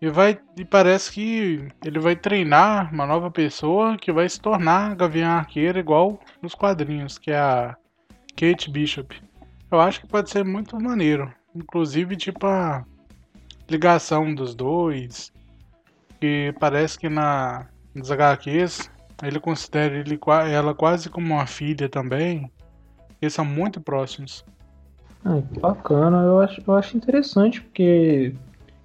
[0.00, 0.40] E vai.
[0.56, 5.78] E parece que ele vai treinar uma nova pessoa que vai se tornar Gavião Arqueiro
[5.78, 7.76] igual nos quadrinhos, que é a
[8.36, 9.20] Kate Bishop.
[9.70, 11.32] Eu acho que pode ser muito maneiro.
[11.54, 12.84] Inclusive, tipo, a
[13.68, 15.32] ligação dos dois.
[16.18, 18.90] Que parece que na, nos HQs
[19.22, 20.18] ele considera ele,
[20.50, 22.50] ela quase como uma filha também.
[23.20, 24.44] Eles são muito próximos.
[25.24, 28.34] Ah, bacana, eu acho, eu acho interessante porque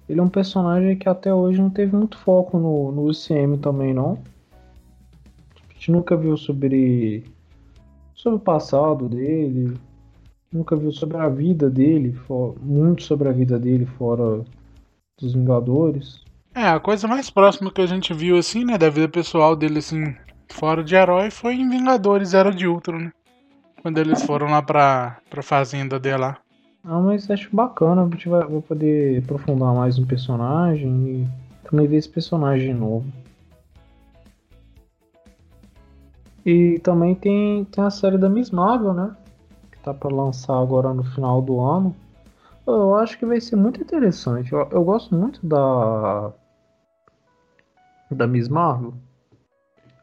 [0.08, 3.94] ele é um personagem que até hoje não teve muito foco no, no UCM também,
[3.94, 4.18] não.
[5.54, 7.24] A gente nunca viu sobre,
[8.14, 9.74] sobre o passado dele,
[10.52, 14.44] nunca viu sobre a vida dele, for, muito sobre a vida dele fora
[15.18, 16.25] dos Vingadores.
[16.56, 19.80] É, a coisa mais próxima que a gente viu, assim, né, da vida pessoal dele,
[19.80, 20.16] assim,
[20.48, 23.12] fora de herói, foi em Vingadores Era de Ultron, né?
[23.82, 26.38] Quando eles foram lá pra, pra fazenda dele lá.
[26.82, 31.28] Ah, mas acho bacana, a gente vai, poder aprofundar mais um personagem e
[31.68, 33.04] também ver esse personagem novo.
[36.46, 39.14] E também tem, tem a série da Miss Marvel, né?
[39.70, 41.94] Que tá pra lançar agora no final do ano.
[42.66, 44.52] Eu acho que vai ser muito interessante.
[44.52, 46.32] Eu, eu gosto muito da.
[48.10, 48.94] Da Miss Marvel.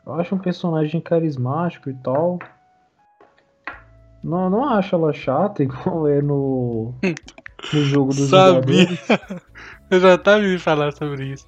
[0.05, 2.39] Eu acho um personagem carismático e tal.
[4.23, 6.93] Não, não acho ela chata igual é no,
[7.73, 8.87] no jogo dos Sabia.
[9.89, 11.47] Eu já tava me falar sobre isso.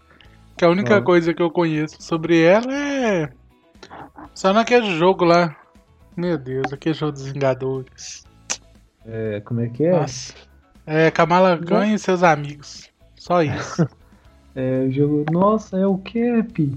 [0.57, 1.01] Que a única ah.
[1.01, 3.29] coisa que eu conheço sobre ela é.
[4.33, 5.55] Só naquele jogo lá.
[6.15, 8.23] Meu Deus, aquele jogo dos Vingadores.
[9.05, 9.91] É, como é que é?
[9.91, 10.33] Nossa.
[10.85, 12.89] É Kamala Khan e seus amigos.
[13.15, 13.87] Só isso.
[14.55, 15.25] é, o jogo.
[15.31, 16.73] Nossa, é o Cap.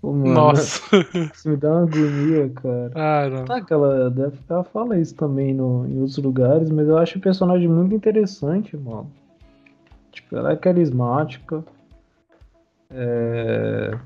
[0.00, 0.82] Pô, mano, Nossa.
[1.32, 2.92] Isso me dá uma agonia, cara.
[2.94, 3.44] Ah, não.
[3.44, 4.12] Tá, que ela,
[4.48, 8.76] ela fala isso também no, em outros lugares, mas eu acho o personagem muito interessante,
[8.76, 9.10] mano.
[10.10, 11.64] Tipo, ela é carismática.
[12.90, 13.96] É,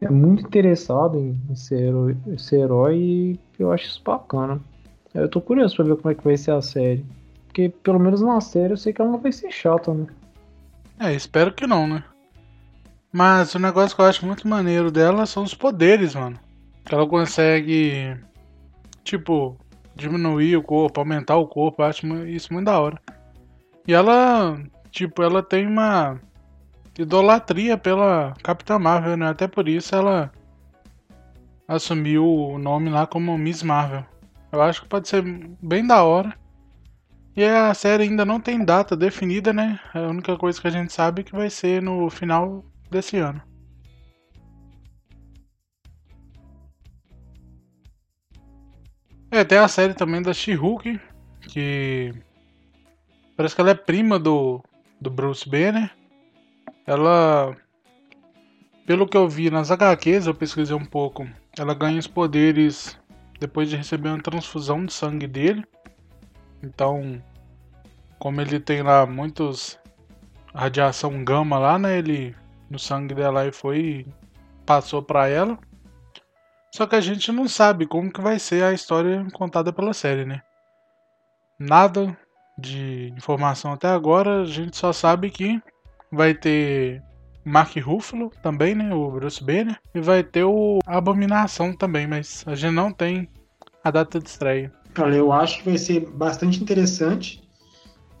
[0.00, 4.60] é muito interessada em, em ser, herói, ser herói e eu acho isso bacana.
[5.14, 7.04] Eu tô curioso pra ver como é que vai ser a série.
[7.46, 10.06] Porque pelo menos na série eu sei que ela não vai ser chata, né?
[10.98, 12.02] É, espero que não, né?
[13.12, 16.38] Mas o negócio que eu acho muito maneiro dela são os poderes, mano.
[16.84, 18.16] Que ela consegue,
[19.04, 19.58] tipo,
[19.94, 21.82] diminuir o corpo, aumentar o corpo.
[21.82, 23.00] Eu acho isso muito da hora.
[23.86, 24.58] E ela,
[24.90, 26.20] tipo, ela tem uma
[26.98, 29.28] idolatria pela Capitã Marvel, né?
[29.28, 30.32] Até por isso ela
[31.68, 34.04] assumiu o nome lá como Miss Marvel.
[34.52, 35.22] Eu acho que pode ser
[35.60, 36.34] bem da hora.
[37.36, 39.78] E a série ainda não tem data definida, né?
[39.92, 43.42] A única coisa que a gente sabe é que vai ser no final desse ano.
[49.30, 50.98] É, tem a série também da She-Hulk,
[51.42, 52.14] que
[53.36, 54.64] parece que ela é prima do,
[54.98, 55.94] do Bruce Banner.
[56.86, 57.54] Ela,
[58.86, 62.98] pelo que eu vi nas HQs, eu pesquisei um pouco, ela ganha os poderes
[63.38, 65.66] depois de receber uma transfusão de sangue dele.
[66.62, 67.22] Então,
[68.18, 69.78] como ele tem lá muitos
[70.54, 72.34] radiação gama lá, né, ele
[72.70, 74.06] no sangue dela e foi
[74.64, 75.58] passou para ela.
[76.74, 80.24] Só que a gente não sabe como que vai ser a história contada pela série,
[80.24, 80.42] né?
[81.58, 82.16] Nada
[82.58, 85.62] de informação até agora, a gente só sabe que
[86.10, 87.02] vai ter
[87.44, 92.54] Mark Ruffalo também, né, o Bruce Banner, e vai ter o Abominação também, mas a
[92.54, 93.28] gente não tem
[93.84, 94.72] a data de estreia.
[94.98, 97.46] Olha, eu acho que vai ser bastante interessante,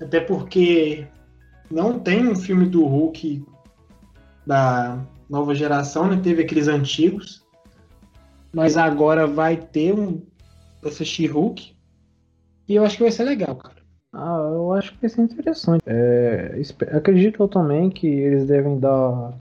[0.00, 1.06] até porque
[1.70, 3.44] não tem um filme do Hulk
[4.46, 6.20] da nova geração, né?
[6.22, 7.44] Teve aqueles antigos.
[8.52, 10.22] Mas agora vai ter um
[10.84, 11.74] essa She-Hulk.
[12.68, 13.76] E eu acho que vai ser legal, cara.
[14.12, 15.82] Ah, eu acho que vai ser interessante.
[15.86, 16.60] É,
[16.92, 19.34] acredito eu também que eles devem dar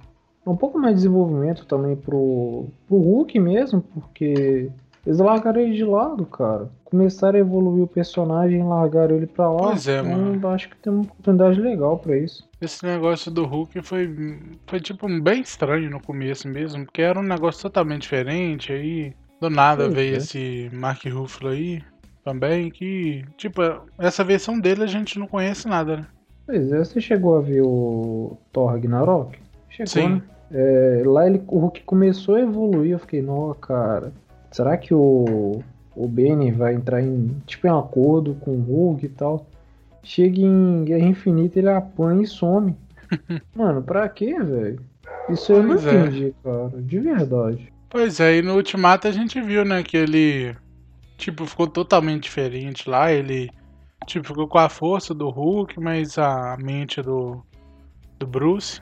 [0.45, 4.69] um pouco mais de desenvolvimento também pro, pro Hulk mesmo, porque
[5.05, 6.69] eles largaram ele de lado, cara.
[6.83, 9.69] Começaram a evoluir o personagem largaram ele pra lá.
[9.69, 10.47] Pois é, então, mano.
[10.47, 12.47] Acho que tem uma oportunidade legal pra isso.
[12.59, 17.23] Esse negócio do Hulk foi, foi tipo bem estranho no começo mesmo, porque era um
[17.23, 20.17] negócio totalmente diferente, aí do nada pois veio é.
[20.17, 21.83] esse Mark Ruffalo aí
[22.23, 23.61] também, que, tipo,
[23.99, 26.05] essa versão dele a gente não conhece nada, né?
[26.47, 29.37] Pois é, você chegou a ver o Thor Ragnarok?
[29.69, 30.09] Chegou, Sim.
[30.09, 30.21] Né?
[30.51, 34.11] É, lá ele, o Hulk começou a evoluir, eu fiquei, não, cara,
[34.55, 35.61] será que o,
[35.93, 39.45] o Benny vai entrar em, tipo, em acordo com o Hulk e tal?
[40.01, 42.73] Chega em Guerra Infinita, ele apanha e some.
[43.53, 44.79] Mano, pra quê, velho?
[45.29, 45.95] Isso eu pois não é.
[45.95, 46.69] entendi, cara.
[46.81, 47.73] De verdade.
[47.89, 50.55] Pois é, e no Ultimato a gente viu, né, que ele
[51.17, 53.11] tipo, ficou totalmente diferente lá.
[53.11, 53.49] Ele,
[54.05, 57.43] tipo, ficou com a força do Hulk, mas a mente do,
[58.17, 58.81] do Bruce.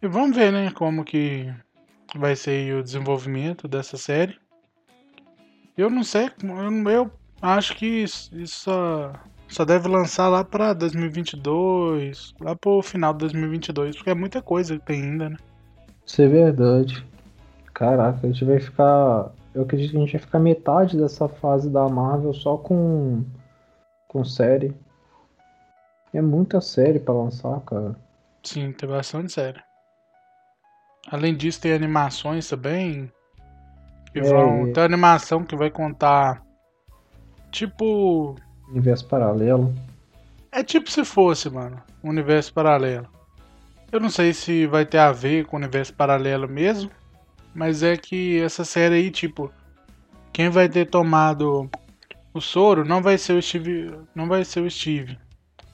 [0.00, 1.52] E vamos ver, né, como que
[2.16, 4.38] vai ser o desenvolvimento dessa série.
[5.76, 9.12] Eu não sei, eu, eu acho que isso, isso só,
[9.48, 14.78] só deve lançar lá pra 2022, lá pro final de 2022, porque é muita coisa
[14.78, 15.36] que tem ainda, né?
[16.04, 17.06] Isso é verdade.
[17.72, 19.32] Caraca, a gente vai ficar.
[19.54, 23.24] Eu acredito que a gente vai ficar metade dessa fase da Marvel só com.
[24.08, 24.74] com série.
[26.12, 27.96] É muita série para lançar, cara.
[28.42, 29.62] Sim, tem bastante série.
[31.08, 33.10] Além disso, tem animações também.
[34.12, 34.22] Que É.
[34.22, 34.72] vão.
[34.72, 36.42] Tem animação que vai contar.
[37.50, 38.36] Tipo.
[38.68, 39.74] Universo paralelo.
[40.52, 43.06] É tipo se fosse, mano, universo paralelo.
[43.90, 46.90] Eu não sei se vai ter a ver com o universo paralelo mesmo,
[47.54, 49.50] mas é que essa série aí, tipo,
[50.32, 51.68] quem vai ter tomado
[52.32, 55.18] o soro não vai ser o Steve, não vai ser o Steve,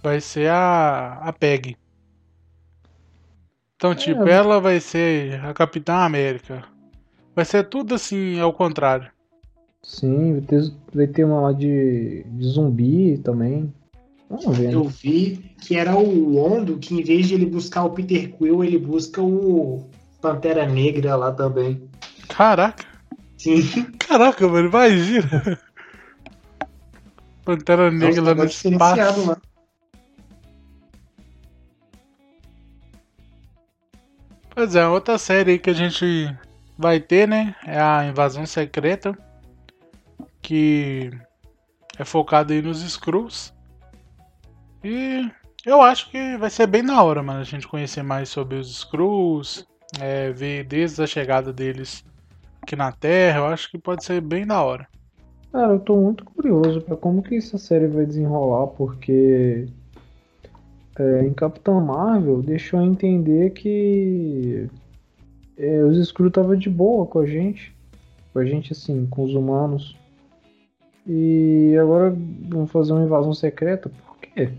[0.02, 1.76] vai ser a a Peg.
[3.76, 4.32] Então, tipo, É.
[4.32, 6.64] ela vai ser a Capitã América.
[7.34, 9.10] Vai ser tudo assim ao contrário.
[9.82, 13.72] Sim, vai ter, vai ter uma lá de, de zumbi também.
[14.28, 14.72] Vamos ver.
[14.72, 14.90] Eu Né?
[15.02, 18.78] vi que era o Ondo que, em vez de ele buscar o Peter Quill, ele
[18.78, 19.88] busca o
[20.20, 21.80] Pantera Negra lá também.
[22.28, 22.84] Caraca.
[23.36, 23.62] Sim.
[23.98, 25.58] Caraca, mano, imagina.
[27.44, 29.26] Pantera Negra lá no Nossa, espaço.
[29.26, 29.36] lá.
[34.56, 36.34] Pois é, outra série que a gente
[36.78, 37.54] vai ter, né?
[37.66, 39.14] É a Invasão Secreta.
[40.40, 41.10] Que
[41.98, 43.52] é focada aí nos Skrulls.
[44.82, 45.30] E
[45.66, 48.70] eu acho que vai ser bem na hora, mano, a gente conhecer mais sobre os
[48.70, 49.66] Skrulls.
[50.00, 52.02] É, ver desde a chegada deles
[52.62, 53.40] aqui na Terra.
[53.40, 54.88] Eu acho que pode ser bem da hora.
[55.52, 59.68] Cara, eu tô muito curioso pra como que essa série vai desenrolar, porque
[60.98, 64.68] é, em Capitão Marvel deixou entender que
[65.56, 67.74] é, os Skrull tava de boa com a gente,
[68.32, 69.96] com a gente assim, com os humanos.
[71.06, 72.16] E agora
[72.48, 74.50] vão fazer uma invasão secreta, por quê?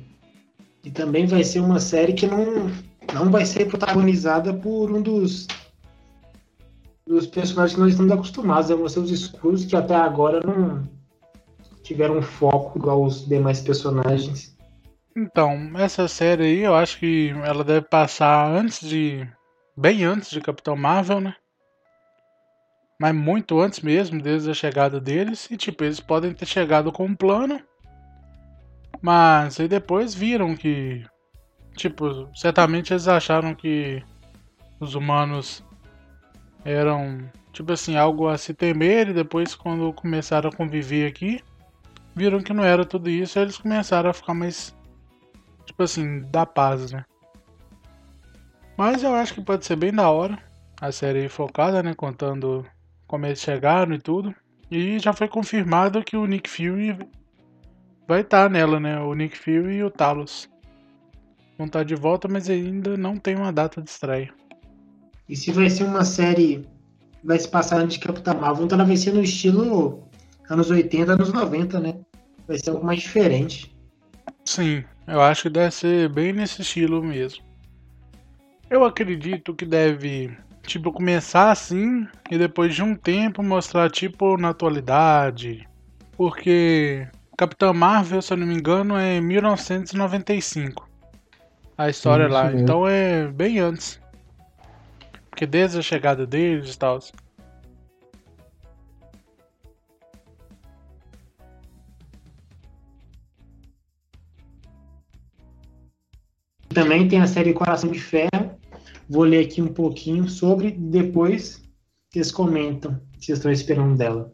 [0.84, 2.72] E também vai ser uma série que não,
[3.14, 5.48] não vai ser protagonizada por um dos,
[7.06, 8.70] dos personagens que nós estamos acostumados.
[8.70, 10.88] Vão ser os Skrulls que até agora não
[11.84, 14.57] tiveram foco igual os demais personagens.
[15.20, 19.28] Então, essa série aí, eu acho que ela deve passar antes de.
[19.76, 21.36] Bem antes de Capitão Marvel, né?
[23.02, 25.50] Mas muito antes mesmo, desde a chegada deles.
[25.50, 27.60] E, tipo, eles podem ter chegado com um plano.
[29.02, 31.04] Mas aí depois viram que.
[31.76, 34.04] Tipo, certamente eles acharam que
[34.80, 35.64] os humanos
[36.64, 39.10] eram, tipo assim, algo a se temer.
[39.10, 41.44] E depois, quando começaram a conviver aqui,
[42.16, 43.40] viram que não era tudo isso.
[43.40, 44.77] Eles começaram a ficar mais
[45.78, 47.06] tipo assim, da paz, né?
[48.76, 50.40] Mas eu acho que pode ser bem da hora
[50.82, 51.94] a série focada, né?
[51.94, 52.66] Contando
[53.06, 54.34] como eles chegaram e tudo.
[54.72, 56.98] E já foi confirmado que o Nick Fury
[58.08, 59.00] vai estar nela, né?
[59.00, 60.50] O Nick Fury e o Talos.
[61.60, 64.34] Vão estar de volta, mas ainda não tem uma data de estreia.
[65.30, 66.68] E se vai ser uma série
[67.24, 70.08] vai se passar antes de Capitão Marvel, então ela vai ser no estilo
[70.50, 72.00] anos 80, anos 90, né?
[72.48, 73.77] Vai ser algo mais diferente.
[74.46, 77.44] Sim, eu acho que deve ser bem nesse estilo mesmo.
[78.70, 84.50] Eu acredito que deve, tipo, começar assim e depois de um tempo mostrar, tipo, na
[84.50, 85.68] atualidade.
[86.18, 90.90] Porque Capitã Marvel, se eu não me engano, é 1995.
[91.78, 92.46] A história Isso lá.
[92.46, 92.60] mesmo.
[92.62, 94.02] Então é bem antes.
[95.30, 97.00] Porque desde a chegada deles e tal.
[106.78, 108.52] Também tem a série Coração de Ferro.
[109.10, 111.60] Vou ler aqui um pouquinho sobre, depois
[112.08, 114.32] vocês comentam se estão esperando dela.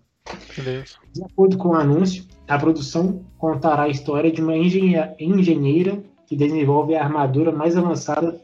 [0.54, 0.96] Beleza.
[1.14, 6.36] De acordo com o anúncio, a produção contará a história de uma engenhe- engenheira que
[6.36, 8.38] desenvolve a armadura mais avançada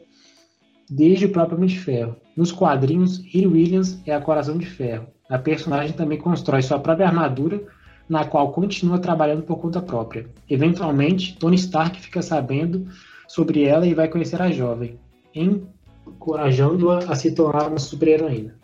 [0.88, 2.16] desde o próprio Homem de Ferro.
[2.34, 5.08] Nos quadrinhos, Riri Williams é a Coração de Ferro.
[5.28, 7.62] A personagem também constrói sua própria armadura,
[8.08, 10.26] na qual continua trabalhando por conta própria.
[10.48, 12.88] Eventualmente, Tony Stark fica sabendo
[13.30, 14.98] sobre ela e vai conhecer a jovem,
[15.32, 18.58] encorajando-a a se tornar uma super-heroína.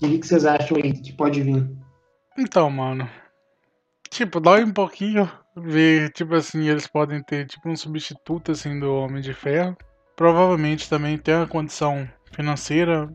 [0.00, 1.68] O que vocês acham aí que pode vir?
[2.38, 3.10] Então, mano.
[4.08, 8.94] Tipo, dói um pouquinho ver, tipo assim, eles podem ter tipo um substituto assim do
[8.94, 9.76] Homem de Ferro.
[10.14, 13.12] Provavelmente também tem uma condição financeira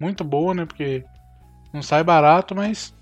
[0.00, 0.66] muito boa, né?
[0.66, 1.04] Porque
[1.72, 2.92] não sai barato, mas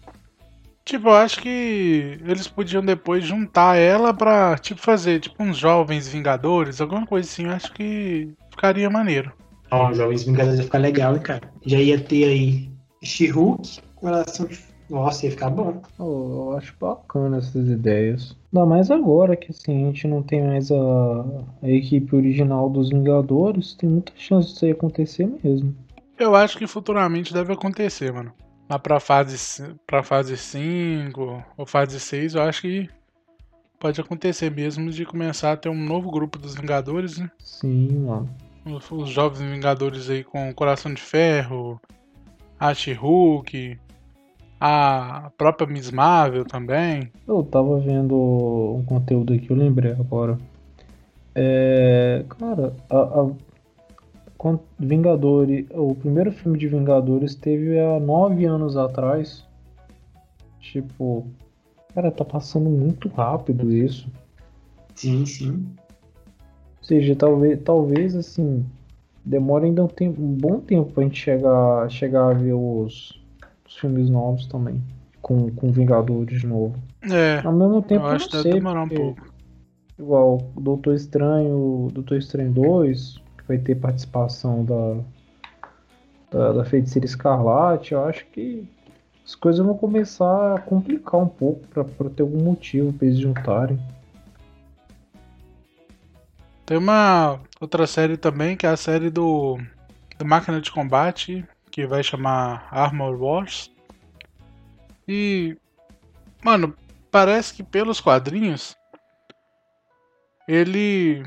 [0.89, 6.09] Tipo, eu acho que eles podiam depois juntar ela pra, tipo, fazer, tipo, uns jovens
[6.09, 9.30] vingadores, alguma coisa assim, eu acho que ficaria maneiro.
[9.70, 11.53] Ó, Jovens Vingadores ia ficar legal, hein, cara.
[11.66, 12.70] Já ia ter aí
[13.05, 14.59] She-Hulk, coração de.
[14.89, 15.82] Nossa, ia ficar bom.
[15.99, 18.34] Oh, eu acho bacana essas ideias.
[18.51, 21.24] Ainda mais agora que assim, a gente não tem mais a,
[21.64, 25.76] a equipe original dos Vingadores, tem muita chance disso aí acontecer mesmo.
[26.18, 28.32] Eu acho que futuramente deve acontecer, mano.
[28.69, 32.91] Lá pra fase, pra fase 5 ou fase 6, eu acho que
[33.79, 37.31] pode acontecer mesmo de começar a ter um novo grupo dos Vingadores, né?
[37.39, 38.29] Sim, mano.
[38.66, 41.81] Os, os jovens Vingadores aí com Coração de Ferro,
[42.61, 43.79] a She-Hulk,
[44.61, 47.11] a própria Miss Marvel também.
[47.27, 50.39] Eu tava vendo um conteúdo aqui, eu lembrei agora.
[51.35, 53.31] É, cara, a, a
[54.78, 59.45] Vingadores, o primeiro filme de Vingadores teve há nove anos atrás.
[60.61, 61.26] Tipo,
[61.93, 64.09] cara, tá passando muito rápido isso.
[64.95, 65.66] Sim, sim.
[66.78, 68.64] Ou seja, talvez, talvez assim,
[69.24, 73.20] demore ainda um, tempo, um bom tempo pra gente chegar, chegar a ver os,
[73.66, 74.80] os filmes novos também.
[75.20, 76.76] Com, com Vingadores de novo.
[77.03, 79.26] É, Ao mesmo tempo, eu acho que deve sei, demorar um pouco.
[79.99, 85.03] Igual o Doutor Estranho, Doutor Estranho 2, que vai ter participação da,
[86.31, 88.69] da, da Feiticeira Escarlate, eu acho que
[89.25, 93.79] as coisas vão começar a complicar um pouco pra ter algum motivo pra eles juntarem.
[96.65, 99.59] Tem uma outra série também, que é a série do,
[100.19, 103.71] do Máquina de Combate, que vai chamar Armor Wars.
[105.07, 105.57] E,
[106.45, 106.75] mano,
[107.11, 108.77] parece que pelos quadrinhos
[110.47, 111.23] ele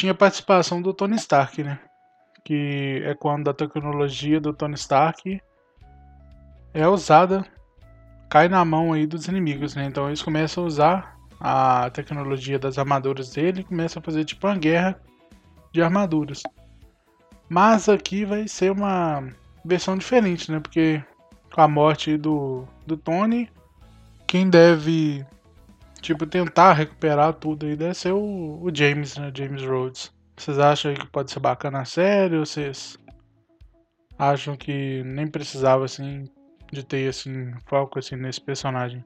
[0.00, 1.78] tinha participação do Tony Stark, né?
[2.42, 5.42] Que é quando a tecnologia do Tony Stark
[6.72, 7.44] é usada,
[8.30, 9.84] cai na mão aí dos inimigos, né?
[9.84, 14.46] Então eles começam a usar a tecnologia das armaduras dele e começa a fazer tipo
[14.46, 14.98] uma guerra
[15.70, 16.42] de armaduras.
[17.46, 19.28] Mas aqui vai ser uma
[19.62, 20.60] versão diferente, né?
[20.60, 21.04] Porque
[21.52, 23.50] com a morte do, do Tony,
[24.26, 25.26] quem deve
[26.00, 29.30] tipo tentar recuperar tudo aí deve ser o, o James, né?
[29.34, 30.12] James Rhodes.
[30.36, 32.98] Vocês acham aí que pode ser bacana a série ou vocês
[34.18, 36.24] acham que nem precisava assim
[36.72, 39.04] de ter assim foco assim nesse personagem?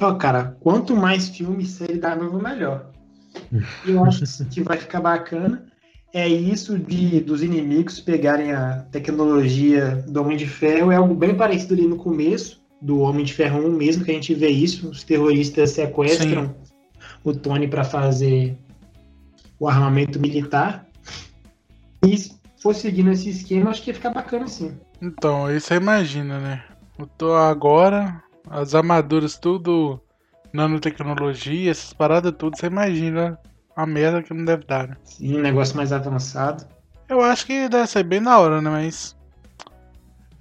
[0.00, 2.90] Ó, cara, quanto mais filme e série da Marvel, melhor.
[3.86, 5.66] Eu acho que vai ficar bacana.
[6.12, 10.92] É isso de dos inimigos pegarem a tecnologia do Homem de Ferro.
[10.92, 14.14] É algo bem parecido ali no começo, do Homem de Ferro 1 mesmo, que a
[14.14, 14.90] gente vê isso.
[14.90, 16.54] Os terroristas sequestram
[17.24, 18.58] o Tony para fazer
[19.58, 20.86] o armamento militar.
[22.06, 24.76] E se for seguindo esse esquema, acho que ia ficar bacana sim.
[25.00, 26.62] Então, aí você imagina, né?
[26.98, 29.98] Eu tô agora, as armaduras tudo
[30.52, 33.38] nanotecnologia, essas paradas tudo, você imagina
[33.74, 34.96] a merda que não deve dar, né?
[35.04, 36.66] Sim, um negócio mais avançado.
[37.08, 38.68] Eu acho que deve ser bem da hora, né?
[38.68, 39.16] Mas.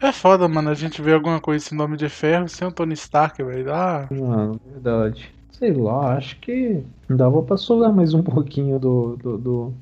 [0.04, 2.94] É foda, mano, a gente vê alguma coisa sem nome de ferro sem o Tony
[2.94, 3.74] Stark, velho.
[3.74, 5.34] Ah, Mano, verdade.
[5.50, 9.74] Sei lá, acho que dava pra solar mais um pouquinho do, do, do,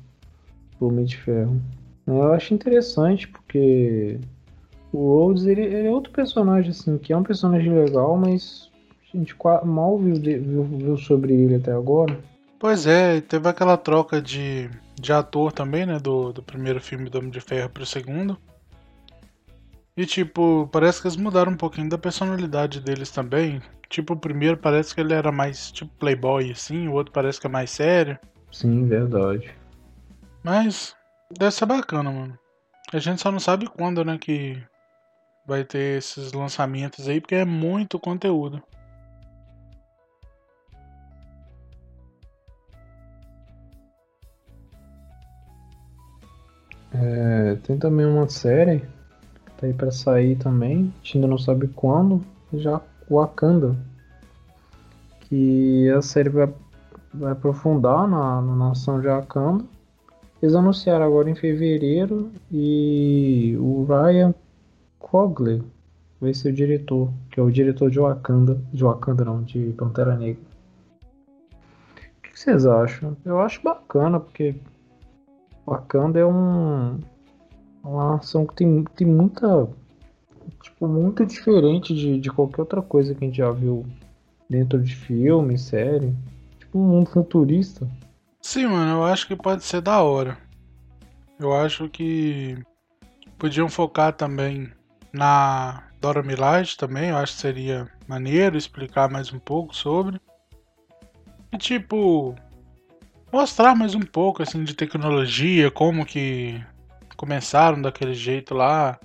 [0.78, 1.60] do Homem de Ferro.
[2.06, 4.20] Eu acho interessante porque
[4.92, 8.70] o Rhodes ele, ele é outro personagem, assim, que é um personagem legal, mas
[9.12, 12.16] a gente mal viu, viu, viu sobre ele até agora.
[12.60, 15.98] Pois é, teve aquela troca de, de ator também, né?
[15.98, 18.38] Do, do primeiro filme do Homem de Ferro pro segundo.
[19.94, 23.60] E tipo, parece que eles mudaram um pouquinho da personalidade deles também.
[23.90, 27.46] Tipo, o primeiro parece que ele era mais tipo playboy assim, o outro parece que
[27.46, 28.18] é mais sério.
[28.50, 29.54] Sim, verdade.
[30.42, 30.96] Mas
[31.30, 32.38] deve ser bacana, mano.
[32.90, 34.62] A gente só não sabe quando, né, que
[35.46, 38.62] vai ter esses lançamentos aí, porque é muito conteúdo.
[46.94, 48.86] É, tem também uma série
[49.62, 52.20] tá aí pra sair também, a gente ainda não sabe quando,
[52.52, 53.76] já Wakanda.
[55.20, 56.52] Que a série vai,
[57.14, 59.64] vai aprofundar na, na nação de Wakanda.
[60.42, 64.34] Eles anunciaram agora em fevereiro e o Ryan
[64.98, 65.62] Coogler
[66.20, 70.16] vai ser o diretor, que é o diretor de Wakanda, de Wakanda não, de Pantera
[70.16, 70.42] Negra.
[72.18, 73.16] O que vocês acham?
[73.24, 74.56] Eu acho bacana, porque
[75.64, 76.98] Wakanda é um
[77.82, 79.68] uma nação que tem, tem muita
[80.62, 83.86] tipo muito diferente de, de qualquer outra coisa que a gente já viu
[84.48, 86.14] dentro de filme, série.
[86.58, 87.88] Tipo um mundo futurista.
[88.40, 90.36] Sim, mano, eu acho que pode ser da hora.
[91.38, 92.58] Eu acho que
[93.38, 94.70] podiam focar também
[95.12, 100.20] na Dora Milaje também, eu acho que seria maneiro explicar mais um pouco sobre.
[101.52, 102.34] E tipo,
[103.32, 106.60] mostrar mais um pouco assim de tecnologia, como que
[107.16, 108.98] começaram daquele jeito lá.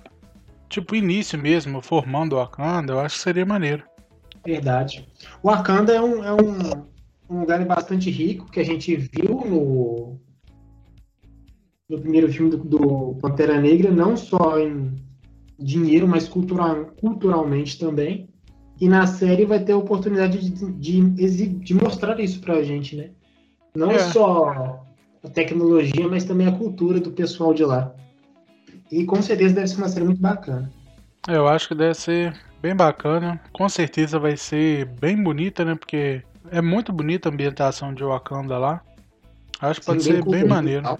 [0.68, 3.84] Tipo, início mesmo, formando o Wakanda, eu acho que seria maneiro.
[4.44, 5.08] Verdade.
[5.42, 6.86] O Wakanda é um, é um,
[7.30, 10.20] um lugar bastante rico que a gente viu no,
[11.88, 14.94] no primeiro filme do, do Pantera Negra, não só em
[15.58, 18.28] dinheiro, mas cultural, culturalmente também.
[18.80, 23.10] E na série vai ter a oportunidade de, de, de mostrar isso pra gente, né?
[23.74, 23.98] Não é.
[23.98, 24.87] só
[25.28, 27.94] a tecnologia, mas também a cultura do pessoal de lá.
[28.90, 30.70] E com certeza deve ser uma série muito bacana.
[31.28, 33.40] Eu acho que deve ser bem bacana.
[33.52, 35.74] Com certeza vai ser bem bonita, né?
[35.74, 38.82] Porque é muito bonita a ambientação de Wakanda lá.
[39.60, 40.98] Acho que Sim, pode bem ser bem maneiro.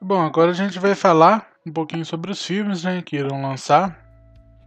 [0.00, 4.05] Bom, agora a gente vai falar um pouquinho sobre os filmes né, que irão lançar.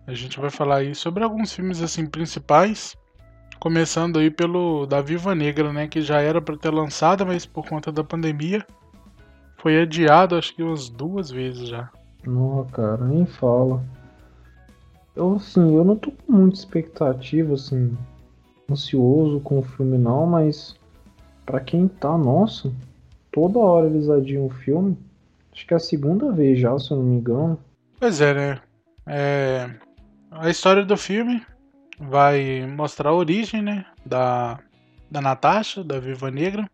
[0.09, 2.97] A gente vai falar aí sobre alguns filmes assim principais,
[3.59, 7.63] começando aí pelo da Viva Negra, né, que já era para ter lançado, mas por
[7.67, 8.65] conta da pandemia
[9.57, 11.91] foi adiado, acho que umas duas vezes já.
[12.25, 13.83] Não, cara, nem fala.
[15.15, 17.95] Eu assim, eu não tô com muita expectativa assim,
[18.67, 20.75] ansioso com o filme não, mas
[21.45, 22.73] para quem tá, nossa,
[23.31, 24.97] toda hora eles adiam o filme.
[25.53, 27.59] Acho que é a segunda vez já, se eu não me engano.
[27.99, 28.61] Pois é, né?
[29.05, 29.69] É...
[30.31, 31.45] A história do filme
[31.99, 33.85] vai mostrar a origem, né?
[34.05, 34.59] Da,
[35.09, 36.69] da Natasha, da Viva Negra.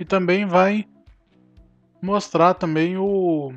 [0.00, 0.86] E também vai
[2.00, 3.52] mostrar também o,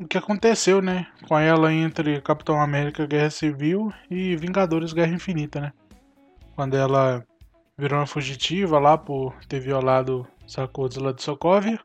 [0.00, 1.06] o que aconteceu, né?
[1.28, 5.72] Com ela entre Capitão América Guerra Civil e Vingadores Guerra Infinita, né?
[6.54, 7.24] Quando ela
[7.76, 11.78] virou uma fugitiva lá por ter violado Sarkozy lá de Sokovia.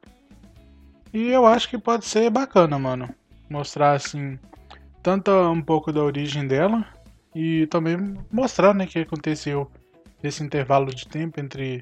[1.13, 3.13] E eu acho que pode ser bacana, mano.
[3.49, 4.37] Mostrar assim,
[5.07, 6.85] tanto um pouco da origem dela
[7.33, 9.71] e também mostrar, né, o que aconteceu
[10.21, 11.81] nesse intervalo de tempo entre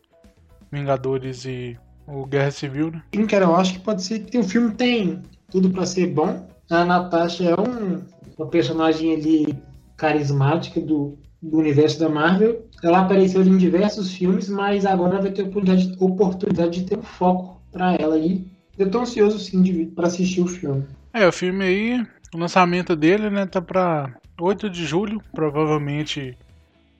[0.71, 3.01] Vingadores e o Guerra Civil, né?
[3.15, 6.47] Sim, cara, eu acho que pode ser que o filme tem tudo para ser bom.
[6.69, 8.03] A Natasha é um,
[8.37, 9.57] uma personagem ali
[9.97, 12.63] carismática do, do universo da Marvel.
[12.83, 17.59] Ela apareceu em diversos filmes, mas agora vai ter oportunidade, oportunidade de ter um foco
[17.71, 18.45] para ela aí
[18.77, 20.85] eu tô ansioso sim para assistir o filme.
[21.13, 26.37] É, o filme aí, o lançamento dele, né, tá pra 8 de julho, provavelmente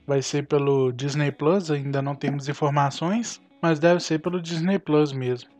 [0.06, 5.12] vai ser pelo Disney Plus, ainda não temos informações, mas deve ser pelo Disney Plus
[5.12, 5.50] mesmo.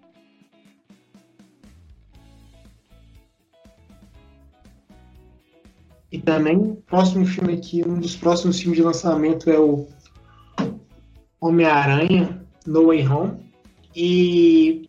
[6.10, 9.86] E também, próximo filme aqui, um dos próximos filmes de lançamento é o
[11.38, 13.32] Homem-Aranha No Way Home.
[13.94, 14.88] E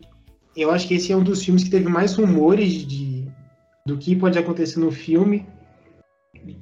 [0.56, 3.07] eu acho que esse é um dos filmes que teve mais rumores de,
[3.88, 5.46] do que pode acontecer no filme.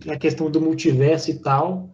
[0.08, 1.90] A questão do multiverso e tal.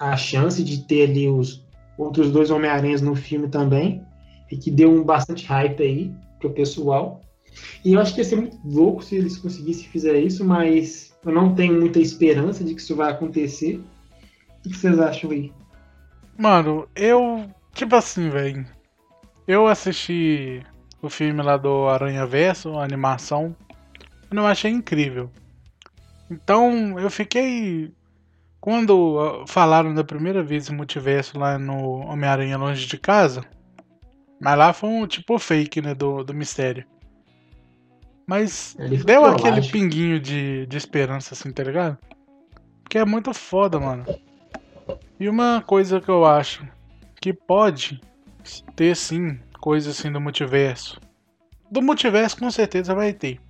[0.00, 1.64] A chance de ter ali os
[1.96, 4.04] outros dois Homem-Aranhas no filme também.
[4.50, 7.20] E que deu um bastante hype aí pro pessoal.
[7.84, 11.32] E eu acho que ia ser muito louco se eles conseguissem fazer isso, mas eu
[11.32, 13.80] não tenho muita esperança de que isso vai acontecer.
[14.58, 15.52] O que vocês acham aí?
[16.36, 17.48] Mano, eu.
[17.72, 18.66] Tipo assim, velho.
[19.46, 20.60] Eu assisti
[21.00, 23.54] o filme lá do Aranha Verso, a animação,
[24.34, 25.30] não achei incrível.
[26.30, 27.92] Então eu fiquei.
[28.60, 33.44] Quando ah, falaram da primeira vez o multiverso lá no Homem-Aranha Longe de Casa,
[34.40, 36.84] mas lá foi um tipo fake, né, do, do mistério.
[38.26, 38.74] Mas
[39.04, 41.98] deu aquele pinguinho de, de esperança, assim, tá ligado?
[42.82, 44.04] Porque é muito foda, mano.
[45.20, 46.66] E uma coisa que eu acho
[47.20, 48.00] que pode
[48.74, 51.00] ter sim coisa assim do multiverso.
[51.70, 53.40] Do multiverso com certeza vai ter.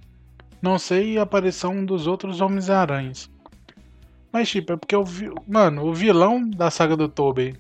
[0.64, 3.30] Não sei a aparição dos outros Homens-Aranhas.
[4.32, 5.30] Mas tipo, é porque o vi...
[5.46, 7.54] Mano, o vilão da saga do Tobey,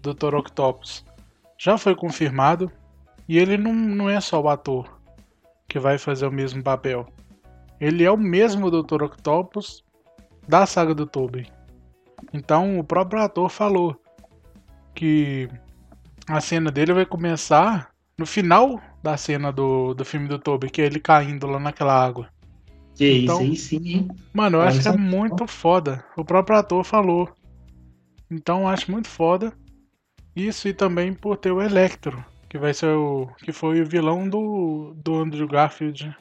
[0.00, 0.36] Dr.
[0.36, 1.04] Octopus,
[1.58, 2.70] já foi confirmado.
[3.28, 5.00] E ele não, não é só o ator
[5.68, 7.12] que vai fazer o mesmo papel.
[7.80, 9.02] Ele é o mesmo Dr.
[9.02, 9.84] Octopus
[10.46, 11.48] da saga do Tobey.
[12.32, 14.00] Então o próprio ator falou
[14.94, 15.48] que
[16.28, 20.82] a cena dele vai começar no final da cena do, do filme do Toby, que
[20.82, 22.28] é ele caindo lá naquela água.
[22.94, 24.08] Que então, isso aí sim, hein?
[24.32, 26.04] Mano, eu acho que é muito foda.
[26.16, 27.28] O próprio ator falou.
[28.30, 29.52] Então eu acho muito foda.
[30.36, 33.26] Isso e também por ter o Electro, que vai ser o.
[33.38, 36.14] que foi o vilão do, do Andrew Garfield.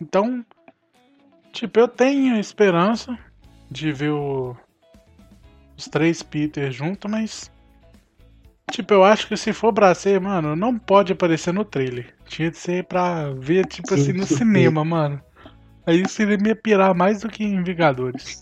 [0.00, 0.44] Então,
[1.52, 3.18] tipo, eu tenho esperança
[3.70, 4.56] de ver o,
[5.76, 7.50] os três Peter juntos, mas
[8.70, 12.14] Tipo, eu acho que se for pra ser, mano, não pode aparecer no trailer.
[12.26, 15.20] Tinha de ser pra ver, tipo Sim, assim, no cinema, mano.
[15.86, 18.40] Aí seria me pirar mais do que em Vingadores.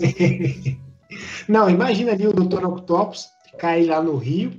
[1.46, 2.64] não, imagina ali o Dr.
[2.64, 4.52] Octopus cair lá no rio,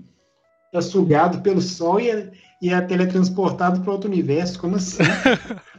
[0.72, 4.60] é sugado pelo sol e é, e é teletransportado para outro universo.
[4.60, 5.04] Como assim?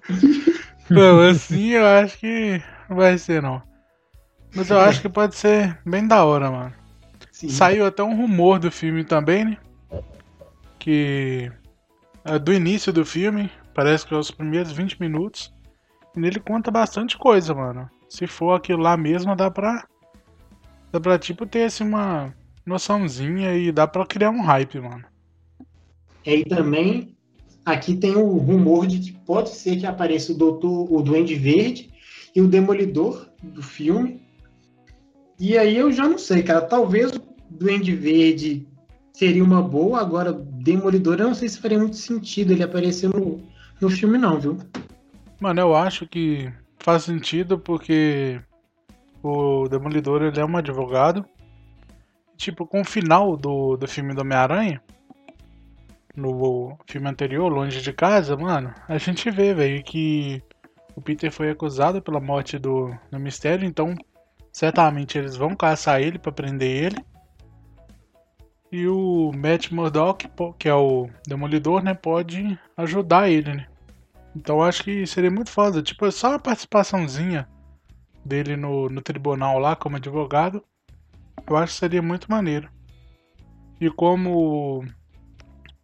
[0.90, 3.62] não, assim eu acho que não vai ser, não.
[4.54, 6.72] Mas eu acho que pode ser bem da hora, mano.
[7.30, 7.50] Sim.
[7.50, 9.58] Saiu até um rumor do filme também, né?
[10.86, 11.50] Que
[12.24, 15.52] é do início do filme, parece que é os primeiros 20 minutos.
[16.16, 17.90] E nele conta bastante coisa, mano.
[18.08, 19.84] Se for aquilo lá mesmo, dá pra.
[20.92, 22.32] Dá pra tipo ter assim uma
[22.64, 25.04] noçãozinha e dá pra criar um hype, mano.
[26.24, 27.16] E também
[27.64, 31.90] aqui tem o rumor de que pode ser que apareça o Doutor, o Duende Verde
[32.32, 34.22] e o Demolidor do filme.
[35.36, 36.60] E aí eu já não sei, cara.
[36.60, 37.20] Talvez o
[37.50, 38.68] Duende Verde
[39.12, 40.32] seria uma boa, agora
[40.66, 43.40] Demolidor eu não sei se faria muito sentido ele aparecer no,
[43.80, 44.58] no filme, não, viu?
[45.38, 48.40] Mano, eu acho que faz sentido porque
[49.22, 51.24] o Demolidor ele é um advogado.
[52.36, 54.82] Tipo, com o final do, do filme do Homem-Aranha,
[56.14, 60.42] no filme anterior, Longe de Casa, mano, a gente vê, velho, que
[60.96, 63.94] o Peter foi acusado pela morte do, do Mistério, então
[64.52, 66.96] certamente eles vão caçar ele para prender ele.
[68.70, 73.66] E o Matt Murdock, que é o Demolidor, né, pode ajudar ele, né?
[74.34, 75.82] Então acho que seria muito foda.
[75.82, 77.48] Tipo, só a participaçãozinha
[78.24, 80.62] dele no, no tribunal lá como advogado.
[81.48, 82.68] Eu acho que seria muito maneiro.
[83.80, 84.84] E como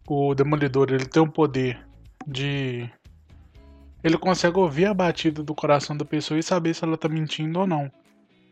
[0.07, 1.80] o Demolidor ele tem o poder
[2.26, 2.91] de.
[4.03, 7.61] Ele consegue ouvir a batida do coração da pessoa e saber se ela tá mentindo
[7.61, 7.91] ou não.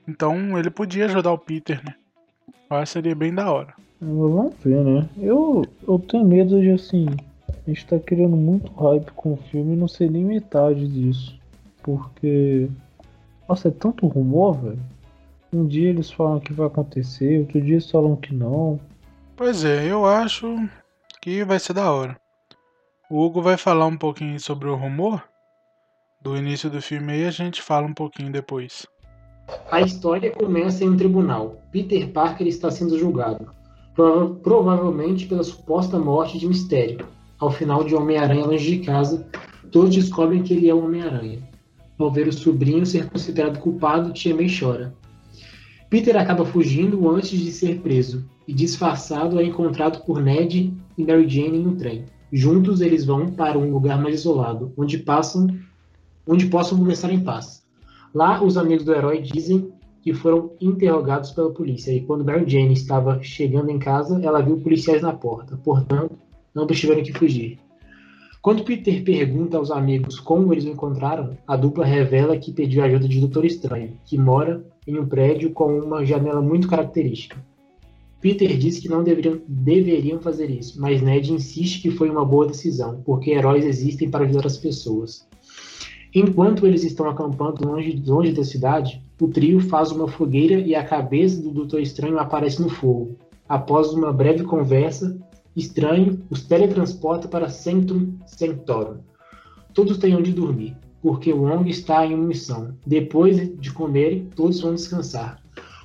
[0.06, 1.94] Então ele podia ajudar o Peter, né?
[2.70, 3.74] Eu acho que seria bem da hora.
[4.00, 5.08] Vamos ver, né?
[5.18, 7.06] Eu, eu tenho medo de assim
[7.66, 11.38] a gente tá criando muito hype com o filme e não sei nem metade disso.
[11.82, 12.68] Porque.
[13.48, 14.80] Nossa, é tanto rumor, velho.
[15.52, 18.78] Um dia eles falam que vai acontecer, outro dia eles falam que não.
[19.36, 20.68] Pois é, eu acho
[21.20, 22.16] que vai ser da hora.
[23.10, 25.22] O Hugo vai falar um pouquinho sobre o rumor
[26.20, 28.86] do início do filme e a gente fala um pouquinho depois.
[29.70, 31.60] A história começa em um tribunal.
[31.72, 33.52] Peter Parker está sendo julgado,
[34.00, 37.06] prova provavelmente pela suposta morte de Mistério,
[37.38, 39.26] ao final de Homem-Aranha Longe de Casa,
[39.70, 41.38] todos descobrem que ele é o Homem-Aranha.
[41.98, 44.94] Ao ver o sobrinho ser considerado culpado, Tia May chora.
[45.90, 51.28] Peter acaba fugindo antes de ser preso, e disfarçado é encontrado por Ned e Mary
[51.28, 52.06] Jane no trem.
[52.32, 55.46] Juntos eles vão para um lugar mais isolado, onde passam,
[56.26, 57.66] onde possam conversar em paz.
[58.14, 59.69] Lá, os amigos do herói dizem
[60.02, 64.60] que foram interrogados pela polícia, e quando Mary Jane estava chegando em casa, ela viu
[64.60, 65.56] policiais na porta.
[65.62, 66.18] Portanto,
[66.56, 67.58] ambos tiveram que fugir.
[68.42, 73.06] Quando Peter pergunta aos amigos como eles o encontraram, a dupla revela que pediu ajuda
[73.06, 77.36] de Doutor Estranho, que mora em um prédio com uma janela muito característica.
[78.18, 82.46] Peter diz que não deveriam, deveriam fazer isso, mas Ned insiste que foi uma boa
[82.46, 85.28] decisão, porque heróis existem para ajudar as pessoas.
[86.14, 90.84] Enquanto eles estão acampando longe, longe da cidade, o trio faz uma fogueira e a
[90.84, 93.16] cabeça do Doutor Estranho aparece no fogo.
[93.48, 95.16] Após uma breve conversa,
[95.54, 98.98] Estranho os teletransporta para Centrum Centorum.
[99.74, 102.74] Todos têm onde dormir, porque o Wong está em uma missão.
[102.86, 105.40] Depois de comerem, todos vão descansar.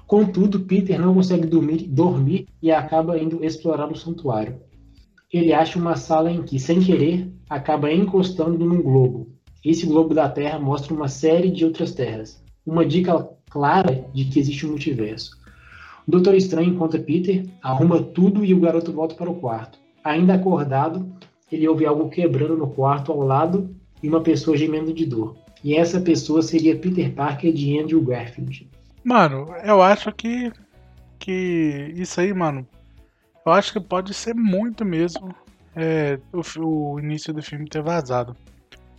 [0.05, 4.57] Contudo, Peter não consegue dormir, dormir e acaba indo explorar o santuário.
[5.33, 9.34] Ele acha uma sala em que, sem querer, acaba encostando num globo.
[9.65, 12.39] Esse globo da Terra mostra uma série de outras terras.
[12.63, 15.31] Uma dica clara de que existe um multiverso.
[16.07, 19.79] O Doutor Estranho encontra Peter, arruma tudo e o garoto volta para o quarto.
[20.03, 21.11] Ainda acordado,
[21.51, 25.35] ele ouve algo quebrando no quarto ao lado e uma pessoa gemendo de dor.
[25.63, 28.69] E essa pessoa seria Peter Parker de Andrew Garfield.
[29.03, 30.51] Mano, eu acho que
[31.17, 32.67] que isso aí, mano,
[33.43, 35.33] eu acho que pode ser muito mesmo
[35.75, 38.35] é, o, o início do filme ter vazado.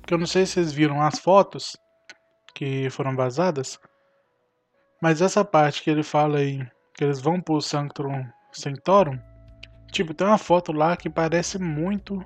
[0.07, 1.77] Porque eu não sei se vocês viram as fotos
[2.55, 3.77] que foram vazadas,
[5.03, 9.19] mas essa parte que ele fala aí que eles vão pro Sanctum Sanctorum,
[9.91, 12.25] tipo, tem uma foto lá que parece muito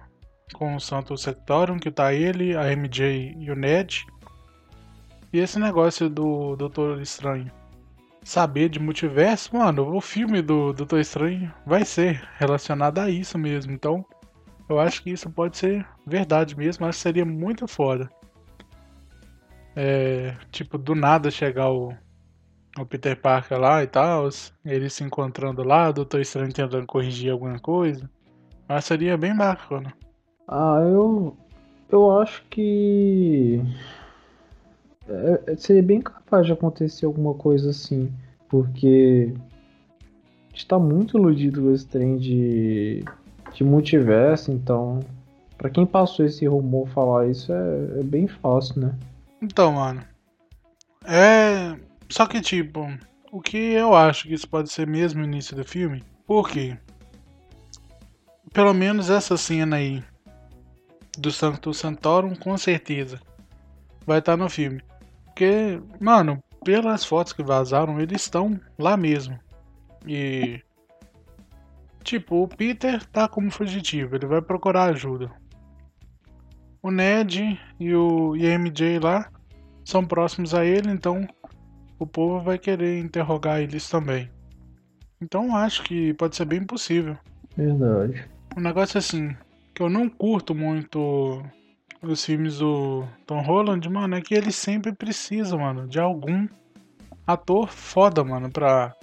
[0.53, 4.05] com o Sanctum Sanctorum, que tá ele, a MJ e o Ned.
[5.33, 7.51] E esse negócio do Doutor Estranho
[8.23, 13.73] saber de multiverso, mano, o filme do Doutor Estranho vai ser relacionado a isso mesmo.
[13.73, 14.05] Então,
[14.69, 18.11] eu acho que isso pode ser verdade mesmo, acho que seria muito foda.
[19.75, 21.95] É, tipo, do nada chegar o
[22.79, 24.29] o Peter Parker lá e tal,
[24.65, 28.09] eles se encontrando lá, o Doutor Estranho tentando corrigir alguma coisa.
[28.69, 29.93] Mas seria bem bacana.
[30.47, 31.37] Ah, eu.
[31.91, 33.61] Eu acho que.
[35.09, 38.13] É, é, seria bem capaz de acontecer alguma coisa assim.
[38.49, 39.35] Porque.
[40.47, 43.05] A gente tá muito iludido com esse trem de.
[43.53, 45.01] de multiverso, então.
[45.61, 48.95] Pra quem passou esse rumor falar isso é, é bem fácil, né?
[49.43, 50.03] Então, mano.
[51.05, 51.79] É.
[52.09, 52.91] Só que, tipo,
[53.31, 56.03] o que eu acho que isso pode ser mesmo o início do filme?
[56.27, 56.79] Por quê?
[58.55, 60.03] Pelo menos essa cena aí
[61.19, 63.21] do Sanctus Santorum, com certeza
[64.07, 64.83] vai estar no filme.
[65.27, 69.39] Porque, mano, pelas fotos que vazaram, eles estão lá mesmo.
[70.07, 70.63] E.
[72.03, 75.31] Tipo, o Peter tá como fugitivo, ele vai procurar ajuda.
[76.83, 79.31] O Ned e o MJ lá
[79.85, 81.27] são próximos a ele, então
[81.99, 84.31] o povo vai querer interrogar eles também.
[85.21, 87.17] Então acho que pode ser bem possível.
[87.57, 88.25] Verdade.
[88.57, 89.37] Um negócio assim,
[89.75, 91.43] que eu não curto muito
[92.03, 96.49] os filmes do Tom Holland, mano, é que ele sempre precisa, mano, de algum
[97.27, 98.95] ator foda, mano, pra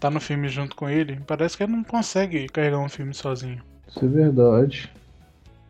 [0.00, 1.20] tá no filme junto com ele.
[1.26, 3.62] Parece que ele não consegue carregar um filme sozinho.
[3.88, 4.92] Isso é verdade.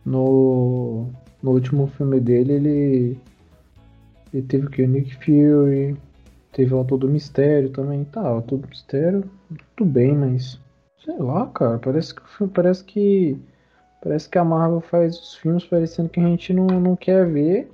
[0.05, 1.09] No,
[1.41, 3.19] no último filme dele, ele,
[4.33, 4.83] ele teve o que?
[4.83, 5.97] O Nick Fury,
[6.51, 8.03] teve o Autor do Mistério também.
[8.05, 9.23] Tá, o Autor do Mistério,
[9.75, 10.59] tudo bem, mas
[11.03, 12.21] sei lá, cara, parece que
[12.53, 13.37] parece que
[14.01, 17.71] parece que a Marvel faz os filmes parecendo que a gente não, não quer ver.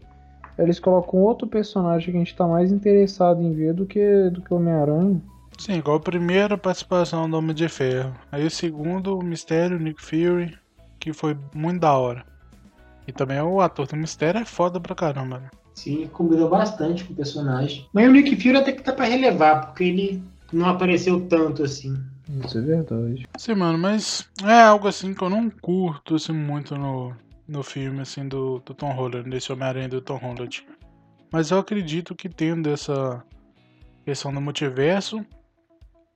[0.57, 4.41] Eles colocam outro personagem que a gente tá mais interessado em ver do que do
[4.41, 5.21] que o Homem-Aranha.
[5.57, 8.13] Sim, igual a primeira participação do Homem de Ferro.
[8.31, 10.53] Aí o segundo, o Mistério, Nick Fury
[11.01, 12.23] que foi muito da hora.
[13.07, 15.49] E também o ator do mistério é foda pra caramba, né?
[15.73, 17.87] Sim, combinou bastante com o personagem.
[17.91, 20.23] Mas o Nick Fury até que tá pra relevar, porque ele
[20.53, 21.97] não apareceu tanto assim.
[22.45, 23.27] Isso é verdade.
[23.37, 27.13] Sim, mano, mas é algo assim que eu não curto assim, muito no,
[27.47, 30.65] no filme assim do, do Tom Holland, desse Homem-Aranha do Tom Holland.
[31.31, 33.23] Mas eu acredito que tendo essa
[34.05, 35.25] questão do multiverso,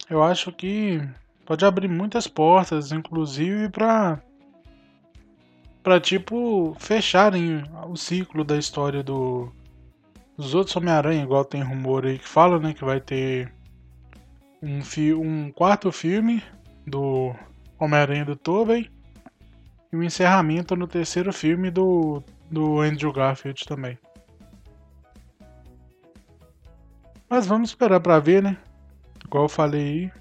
[0.10, 1.02] eu acho que
[1.46, 4.22] pode abrir muitas portas, inclusive para
[5.86, 9.54] para tipo fecharem o ciclo da história do
[10.36, 13.54] dos outros Homem-Aranha, igual tem rumor aí que fala, né, que vai ter
[14.64, 16.44] um, fi um quarto filme
[16.88, 17.36] do
[17.80, 18.90] Homem-Aranha do Tobey
[19.94, 23.96] e um encerramento no terceiro filme do, do Andrew Garfield também.
[27.30, 28.58] Mas vamos esperar pra ver, né?
[29.24, 30.12] Igual eu falei aí.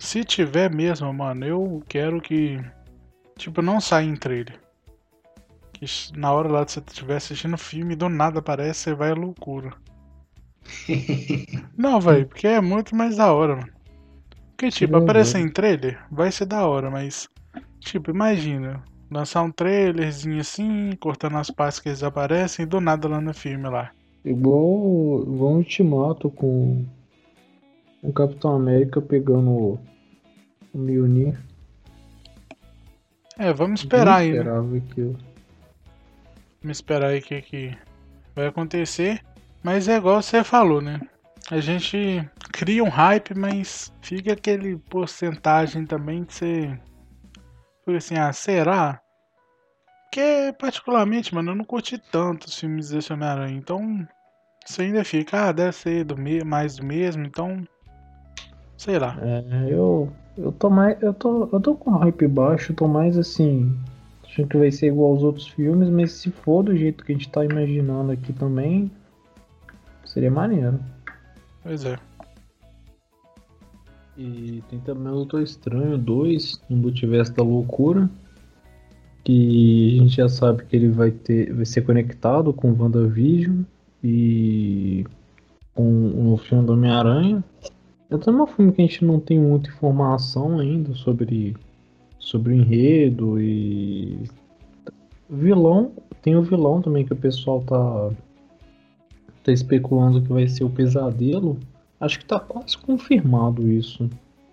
[0.00, 2.60] Se tiver mesmo, mano, eu quero que.
[3.38, 4.65] Tipo, não saia em trailer.
[5.78, 5.84] Que
[6.18, 9.14] na hora lá de você estiver assistindo o filme, do nada aparece, você vai à
[9.14, 9.74] loucura.
[11.76, 13.72] Não, velho, porque é muito mais da hora, mano.
[14.56, 17.28] Porque, tipo, aparecer em trailer vai ser da hora, mas.
[17.78, 18.82] Tipo, imagina.
[19.10, 23.34] Lançar um trailerzinho assim, cortando as partes que eles aparecem e do nada lá no
[23.34, 23.92] filme lá.
[24.24, 26.84] Igual, igual um ultimato com
[28.02, 29.78] o Capitão América pegando o,
[30.72, 31.38] o Mjolnir.
[33.38, 34.32] É, vamos esperar aí.
[34.32, 34.50] Né?
[34.90, 35.16] Aquilo.
[36.66, 37.78] Vamos esperar aí o que, que
[38.34, 39.22] vai acontecer.
[39.62, 41.00] Mas é igual você falou, né?
[41.48, 46.80] A gente cria um hype, mas fica aquele porcentagem também que você.
[47.84, 49.00] Foi assim, ah, será?
[50.10, 53.56] Que particularmente, mano, eu não curti tanto os filmes desse Homem-Aranha.
[53.56, 54.04] Então,
[54.66, 57.64] você ainda fica, ah, deve ser do me mais do mesmo, então.
[58.76, 59.16] Sei lá.
[59.22, 60.12] É, eu.
[60.36, 61.00] Eu tô mais.
[61.00, 63.72] Eu tô, eu tô com hype baixo, tô mais assim
[64.36, 67.14] achando que vai ser igual aos outros filmes, mas se for do jeito que a
[67.14, 68.90] gente tá imaginando aqui também,
[70.04, 70.78] seria maneiro.
[71.62, 71.98] Pois é.
[74.16, 78.10] E tem também o Doutor Estranho 2, no Multiverso da Loucura,
[79.24, 83.62] que a gente já sabe que ele vai ter vai ser conectado com WandaVision
[84.02, 85.04] e
[85.74, 87.44] com o filme do Homem-Aranha.
[88.08, 91.56] É também um filme que a gente não tem muita informação ainda sobre
[92.26, 94.18] sobre o enredo e
[95.30, 98.10] vilão tem o vilão também que o pessoal tá
[99.44, 101.56] tá especulando que vai ser o pesadelo.
[102.00, 104.10] Acho que tá quase confirmado isso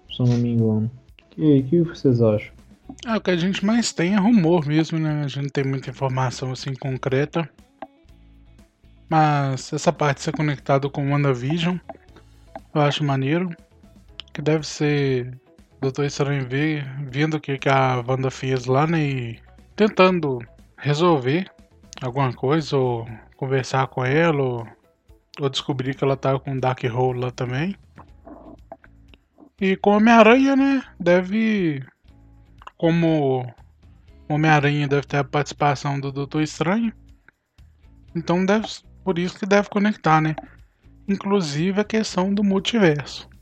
[0.08, 0.92] se eu não me engano.
[1.36, 2.54] E que vocês acham?
[3.08, 5.24] É, o que a gente mais tem é rumor mesmo né?
[5.24, 7.50] A gente não tem muita informação assim concreta.
[9.10, 11.78] Mas essa parte de ser conectado com o WandaVision
[12.76, 13.50] eu acho maneiro.
[14.32, 15.42] Que deve ser
[15.84, 16.48] Doutor Estranho
[17.10, 19.06] vendo o que, que a Wanda fez lá, né?
[19.06, 19.40] E
[19.76, 20.40] tentando
[20.78, 21.52] resolver
[22.02, 23.06] alguma coisa, ou
[23.36, 24.68] conversar com ela, ou,
[25.42, 27.76] ou descobrir que ela tá com Dark Hole lá também.
[29.60, 30.84] E com Homem-Aranha, né?
[30.98, 31.84] Deve.
[32.78, 33.46] Como
[34.30, 36.94] Homem-Aranha deve ter a participação do Doutor Estranho.
[38.16, 38.68] Então deve,
[39.04, 40.34] por isso que deve conectar, né?
[41.10, 43.33] Inclusive a questão do multiverso.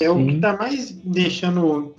[0.00, 1.94] É o que tá mais deixando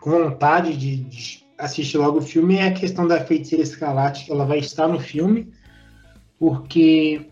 [0.00, 4.32] com vontade de, de, assistir logo o filme é a questão da feiticeira escarlate, que
[4.32, 5.52] ela vai estar no filme,
[6.38, 7.26] porque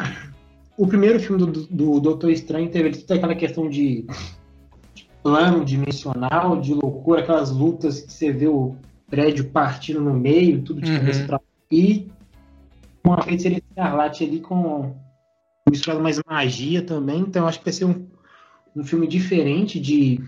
[0.77, 4.07] o primeiro filme do, do Doutor Estranho teve toda aquela questão de,
[4.95, 8.77] de plano dimensional, de loucura, aquelas lutas que você vê o
[9.09, 11.27] prédio partindo no meio, tudo de cabeça uhum.
[11.27, 11.41] pra...
[11.71, 12.09] E
[13.05, 14.95] uma feiticeira escarlate ali com
[15.69, 18.07] misturado mais magia também, então acho que vai ser um,
[18.79, 20.21] um filme diferente de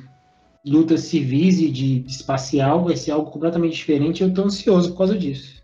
[0.66, 4.98] lutas civis e de espacial, vai ser algo completamente diferente e eu tô ansioso por
[4.98, 5.62] causa disso.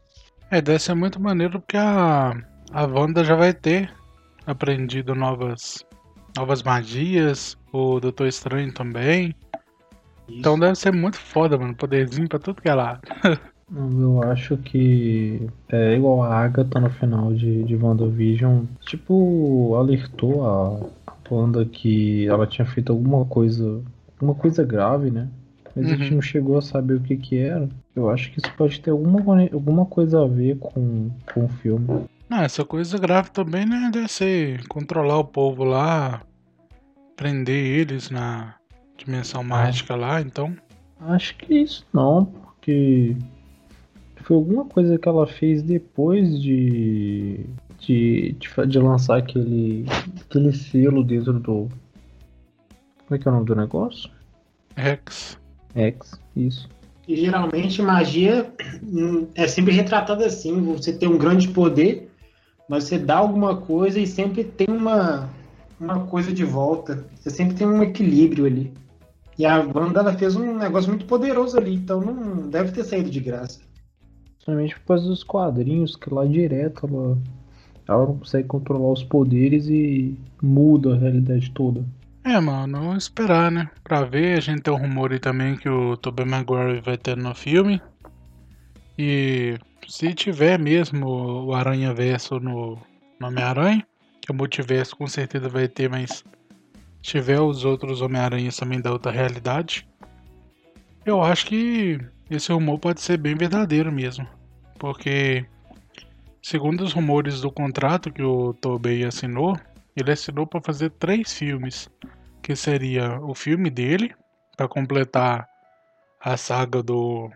[0.50, 2.32] É, deve ser muito maneiro porque a,
[2.72, 3.92] a Wanda já vai ter
[4.46, 5.84] aprendido novas,
[6.36, 9.34] novas magias, o Doutor Estranho também.
[10.28, 10.38] Isso.
[10.38, 13.00] Então deve ser muito foda, mano, poderzinho pra tudo que é lado.
[13.74, 18.64] Eu acho que é igual a Agatha no final de, de WandaVision.
[18.82, 23.82] Tipo, alertou a, a Wanda que ela tinha feito alguma coisa.
[24.20, 25.28] Uma coisa grave, né?
[25.74, 25.92] Mas uhum.
[25.92, 26.14] a gente uhum.
[26.14, 27.68] não chegou a saber o que que era.
[27.94, 32.06] Eu acho que isso pode ter alguma, alguma coisa a ver com, com o filme.
[32.30, 33.90] Ah, essa coisa grave também, né?
[33.92, 36.22] Deve ser controlar o povo lá,
[37.14, 38.54] prender eles na
[38.96, 40.56] dimensão mágica lá, então.
[40.98, 43.16] Acho que isso não, porque
[44.22, 47.46] foi alguma coisa que ela fez depois de,
[47.78, 49.86] de, de, de, lançar aquele,
[50.20, 51.68] aquele selo dentro do.
[53.06, 54.10] Como é que é o nome do negócio?
[54.74, 55.38] Rex.
[55.74, 56.68] Rex, isso.
[57.06, 58.52] E geralmente magia
[58.82, 62.10] hum, é sempre retratada assim: você tem um grande poder,
[62.68, 65.28] mas você dá alguma coisa e sempre tem uma,
[65.80, 67.04] uma coisa de volta.
[67.14, 68.72] Você sempre tem um equilíbrio ali.
[69.38, 73.10] E a Wanda ela fez um negócio muito poderoso ali, então não deve ter saído
[73.10, 73.60] de graça.
[74.34, 77.18] Principalmente por causa dos quadrinhos, que lá direto ela,
[77.88, 81.84] ela não consegue controlar os poderes e muda a realidade toda.
[82.24, 83.70] É, mano, vamos esperar, né?
[83.84, 87.16] Pra ver, a gente tem um rumor aí também que o Tobey Maguire vai ter
[87.16, 87.80] no filme.
[88.98, 89.56] E
[89.86, 91.06] se tiver mesmo
[91.46, 92.78] o Aranha Verso no,
[93.22, 93.86] Homem-Aranha,
[94.20, 96.24] que o multiverso com certeza vai ter, mas
[97.02, 99.88] se tiver os outros Homem-Aranhas também da outra realidade,
[101.04, 104.26] eu acho que esse rumor pode ser bem verdadeiro mesmo.
[104.78, 105.46] Porque,
[106.46, 109.58] segundo os rumores do contrato que o Tobey assinou,
[109.96, 111.90] ele assinou para fazer três filmes,
[112.40, 114.14] que seria o filme dele
[114.56, 115.48] para completar
[116.20, 117.28] a saga do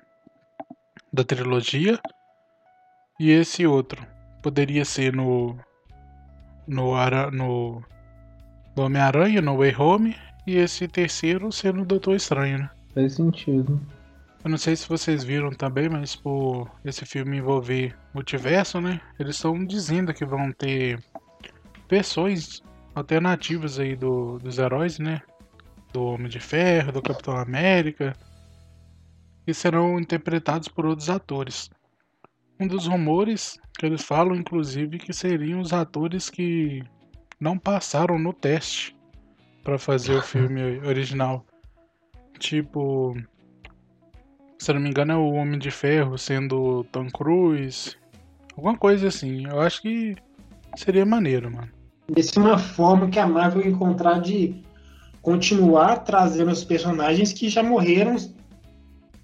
[1.13, 1.99] da trilogia
[3.19, 4.07] e esse outro
[4.41, 5.59] poderia ser no
[6.69, 6.95] no
[7.33, 7.83] no,
[8.77, 12.71] no Homem-Aranha, no Way Home e esse terceiro ser no Doutor Estranho, né?
[12.95, 13.81] Faz sentido.
[14.43, 18.99] Eu não sei se vocês viram também, mas por esse filme envolver multiverso, né?
[19.19, 20.99] Eles estão dizendo que vão ter
[21.91, 22.63] versões
[22.95, 25.21] alternativas aí do, dos heróis, né?
[25.93, 28.15] Do Homem de Ferro, do Capitão América,
[29.45, 31.69] que serão interpretados por outros atores.
[32.59, 36.83] Um dos rumores que eles falam, inclusive, que seriam os atores que
[37.39, 38.97] não passaram no teste
[39.63, 41.45] para fazer o filme original.
[42.39, 43.15] Tipo,
[44.61, 47.97] se não me engano, é o Homem de Ferro sendo Tom Cruise.
[48.55, 49.47] Alguma coisa assim.
[49.47, 50.15] Eu acho que
[50.77, 51.71] seria maneiro, mano.
[52.15, 54.63] Essa é uma forma que a Marvel encontrar de
[55.23, 58.17] continuar trazendo os personagens que já morreram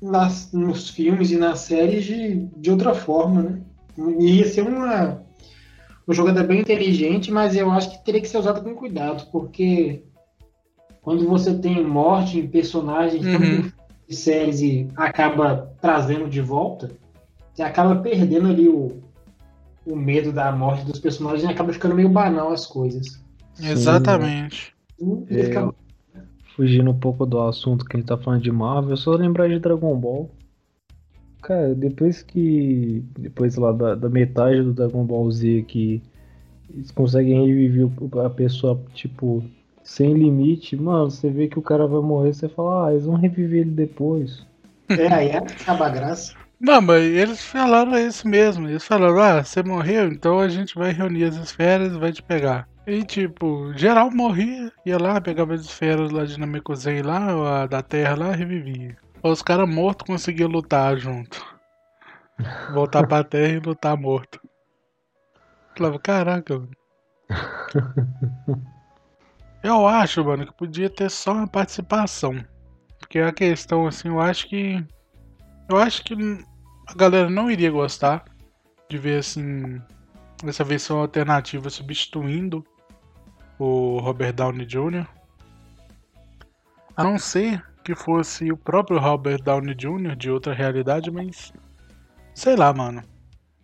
[0.00, 3.60] nas, nos filmes e nas séries de, de outra forma, né?
[4.18, 5.22] Ia ser uma,
[6.06, 10.02] uma jogada bem inteligente, mas eu acho que teria que ser usada com cuidado, porque
[11.02, 13.70] quando você tem morte em personagens uhum
[14.14, 16.90] séries e acaba trazendo de volta,
[17.52, 19.00] você acaba perdendo ali o,
[19.86, 23.22] o medo da morte dos personagens e acaba ficando meio banal as coisas.
[23.58, 24.74] Exatamente.
[25.30, 25.52] É,
[26.54, 29.58] fugindo um pouco do assunto que a gente tá falando de Marvel, só lembrar de
[29.58, 30.30] Dragon Ball.
[31.42, 33.04] Cara, depois que.
[33.18, 36.02] Depois lá da, da metade do Dragon Ball Z que
[36.68, 37.88] eles conseguem reviver
[38.24, 39.44] a pessoa, tipo,
[39.86, 43.14] sem limite, mano, você vê que o cara vai morrer, você fala, ah, eles vão
[43.14, 44.44] reviver ele depois.
[44.88, 46.34] É, aí é acaba a graça.
[46.60, 48.68] Não, mas eles falaram isso mesmo.
[48.68, 52.20] Eles falaram, ah, você morreu, então a gente vai reunir as esferas e vai te
[52.20, 52.68] pegar.
[52.84, 57.80] E tipo, geral morria, ia lá, pegava as esferas lá de Namekusei lá, a da
[57.80, 58.96] terra lá, revivia.
[59.22, 61.44] Os caras mortos conseguiam lutar junto.
[62.72, 64.40] Voltar pra terra e lutar morto.
[65.76, 66.70] Falava, caraca, mano.
[69.66, 72.36] Eu acho, mano, que podia ter só uma participação.
[73.00, 74.86] Porque a questão, assim, eu acho que.
[75.68, 76.14] Eu acho que
[76.86, 78.24] a galera não iria gostar
[78.88, 79.82] de ver assim
[80.46, 82.64] essa versão alternativa substituindo
[83.58, 85.04] o Robert Downey Jr.
[86.96, 90.14] A não ser que fosse o próprio Robert Downey Jr.
[90.14, 91.52] de outra realidade, mas
[92.32, 93.02] sei lá, mano.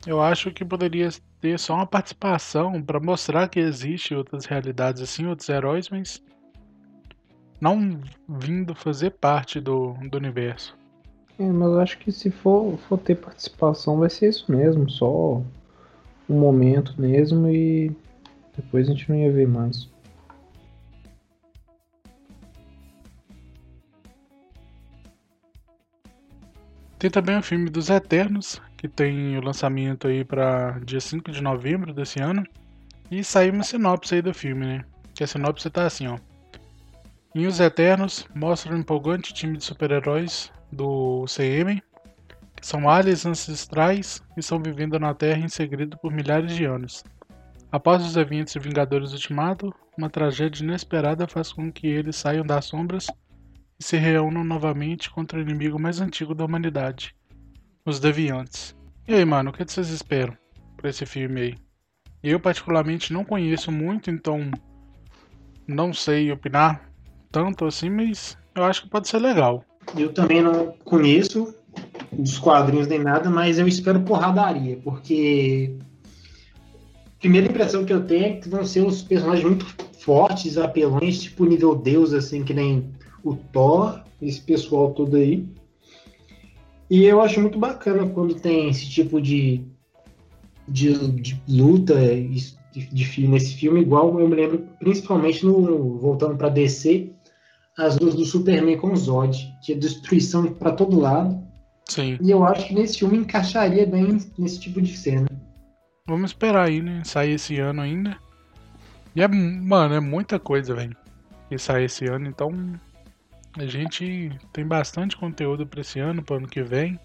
[0.05, 1.09] Eu acho que poderia
[1.41, 6.21] ter só uma participação para mostrar que existe outras realidades assim, outros heróis, mas
[7.61, 10.77] não vindo fazer parte do, do universo.
[11.39, 15.41] É, mas eu acho que se for, for ter participação vai ser isso mesmo, só
[16.29, 17.93] um momento mesmo e
[18.57, 19.89] depois a gente não ia ver mais.
[26.99, 31.41] Tem também o filme dos Eternos, que tem o lançamento aí para dia 5 de
[31.41, 32.43] novembro desse ano.
[33.09, 34.85] E saiu uma sinopse aí do filme, né?
[35.15, 36.19] Que a sinopse tá assim, ó.
[37.33, 41.81] Em Os Eternos, mostra um empolgante time de super-heróis do CM,
[42.57, 47.05] que são aliens ancestrais e estão vivendo na Terra em segredo por milhares de anos.
[47.71, 52.65] Após os eventos de Vingadores Ultimato, uma tragédia inesperada faz com que eles saiam das
[52.65, 53.07] sombras
[53.79, 57.15] e se reúnam novamente contra o inimigo mais antigo da humanidade,
[57.85, 58.77] os Deviantes.
[59.07, 60.37] E aí, mano, o que vocês esperam
[60.77, 61.55] pra esse filme aí?
[62.23, 64.51] Eu, particularmente, não conheço muito, então
[65.67, 66.89] não sei opinar
[67.31, 69.65] tanto assim, mas eu acho que pode ser legal.
[69.97, 71.55] Eu também não conheço
[72.13, 75.77] dos quadrinhos nem nada, mas eu espero porradaria, porque
[77.07, 79.67] a primeira impressão que eu tenho é que vão ser os personagens muito
[79.99, 82.93] fortes, apelões, tipo nível Deus, assim, que nem
[83.25, 85.45] o Thor, esse pessoal todo aí.
[86.93, 89.65] E eu acho muito bacana quando tem esse tipo de,
[90.69, 96.37] de, de luta de, de filme, nesse filme, igual eu me lembro, principalmente no voltando
[96.37, 97.11] para DC,
[97.79, 101.43] as lutas do Superman com o Zod, que é destruição para todo lado.
[101.89, 102.19] Sim.
[102.21, 105.29] E eu acho que nesse filme encaixaria bem nesse tipo de cena.
[106.07, 107.01] Vamos esperar aí, né?
[107.07, 108.19] Sair esse ano ainda.
[109.17, 110.95] E é, mano, é muita coisa, velho.
[111.49, 112.51] Que sai esse ano, então
[113.59, 116.99] a gente tem bastante conteúdo para esse ano, para ano que vem.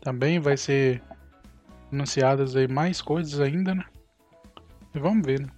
[0.00, 1.02] Também vai ser
[1.92, 3.84] anunciadas aí mais coisas ainda, né?
[4.94, 5.48] E vamos ver, né?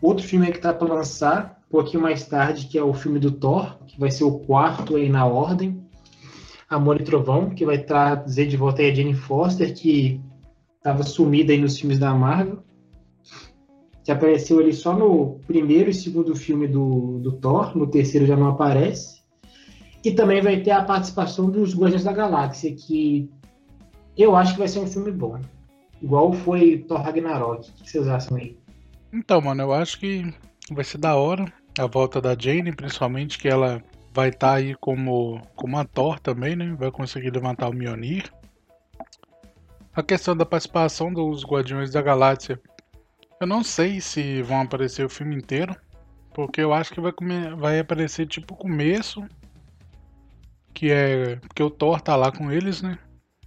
[0.00, 3.32] Outro filme que tá para lançar, um pouquinho mais tarde, que é o filme do
[3.32, 5.82] Thor, que vai ser o quarto aí na ordem.
[6.68, 10.20] Amor e Trovão, que vai trazer de volta aí a Jane Foster, que
[10.76, 12.62] estava sumida aí nos filmes da Marvel.
[14.04, 18.36] Que apareceu ali só no primeiro e segundo filme do, do Thor, no terceiro já
[18.36, 19.13] não aparece.
[20.04, 23.30] E também vai ter a participação dos Guardiões da Galáxia, que
[24.16, 25.40] eu acho que vai ser um filme bom.
[26.02, 27.70] Igual foi Thor Ragnarok.
[27.70, 28.58] O que vocês acham aí?
[29.10, 30.30] Então, mano, eu acho que
[30.70, 33.82] vai ser da hora a volta da Jane, principalmente que ela
[34.12, 36.76] vai estar tá aí como, como a Thor também, né?
[36.78, 38.30] Vai conseguir levantar o Mjolnir.
[39.94, 42.60] A questão da participação dos Guardiões da Galáxia,
[43.40, 45.74] eu não sei se vão aparecer o filme inteiro,
[46.34, 47.12] porque eu acho que vai,
[47.56, 49.24] vai aparecer tipo o começo
[50.74, 52.98] que é porque o Thor tá lá com eles, né?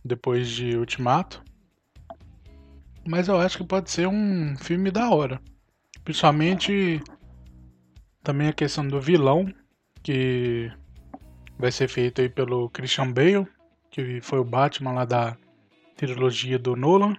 [0.04, 1.44] Depois de Ultimato.
[3.06, 5.40] Mas eu acho que pode ser um filme da hora.
[6.04, 7.02] Principalmente
[8.24, 9.54] também a questão do vilão,
[10.02, 10.72] que
[11.60, 13.48] vai ser feito aí pelo Christian Bale,
[13.92, 15.38] que foi o Batman lá da
[15.96, 17.16] trilogia do Nolan.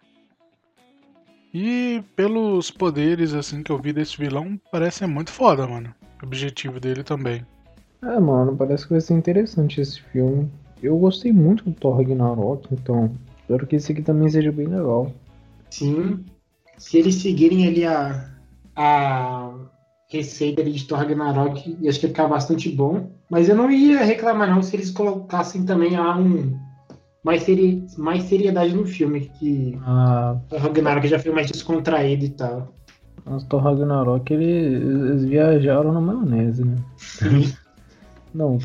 [1.53, 5.95] E pelos poderes assim que eu vi desse vilão, parece ser muito foda, mano.
[6.23, 7.47] O objetivo dele também.
[8.03, 10.51] É, mano, parece que vai ser interessante esse filme.
[10.83, 15.13] Eu gostei muito do Thor Ragnarok, então espero que esse aqui também seja bem legal.
[15.71, 16.25] Sim.
[16.77, 18.31] Se eles seguirem ali a,
[18.77, 19.53] a
[20.09, 23.11] receita ali de Thor Ragnarok, eu acho que ia ficar bastante bom.
[23.29, 26.57] Mas eu não ia reclamar não se eles colocassem também lá um
[27.25, 30.39] mais, seri mais seriedade no filme, que ah.
[30.49, 32.73] Thor Ragnarok já foi mais descontraído e tal.
[33.25, 36.77] Mas Thor Ragnarok eles, eles viajaram na maionese, né?
[36.97, 37.53] Sim.
[38.35, 38.59] Não,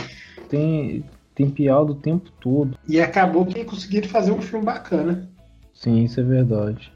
[0.49, 1.03] tem,
[1.33, 2.77] tem piada o tempo todo.
[2.87, 5.29] E acabou que conseguiram fazer um filme bacana.
[5.73, 6.91] Sim, isso é verdade.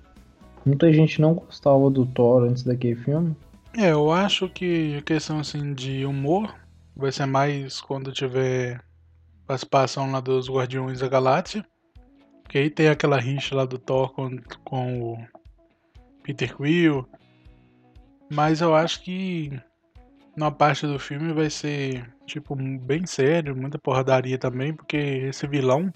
[0.65, 3.35] Muita gente não gostava do Thor antes daquele filme.
[3.75, 6.53] É, eu acho que a questão assim de humor
[6.95, 8.81] vai ser mais quando tiver
[9.45, 11.65] participação lá dos Guardiões da Galáxia.
[12.43, 15.17] Porque aí tem aquela rixa lá do Thor com, com o
[16.23, 17.07] Peter Quill.
[18.29, 19.57] Mas eu acho que
[20.35, 25.91] na parte do filme vai ser, tipo, bem sério, muita porradaria também, porque esse vilão,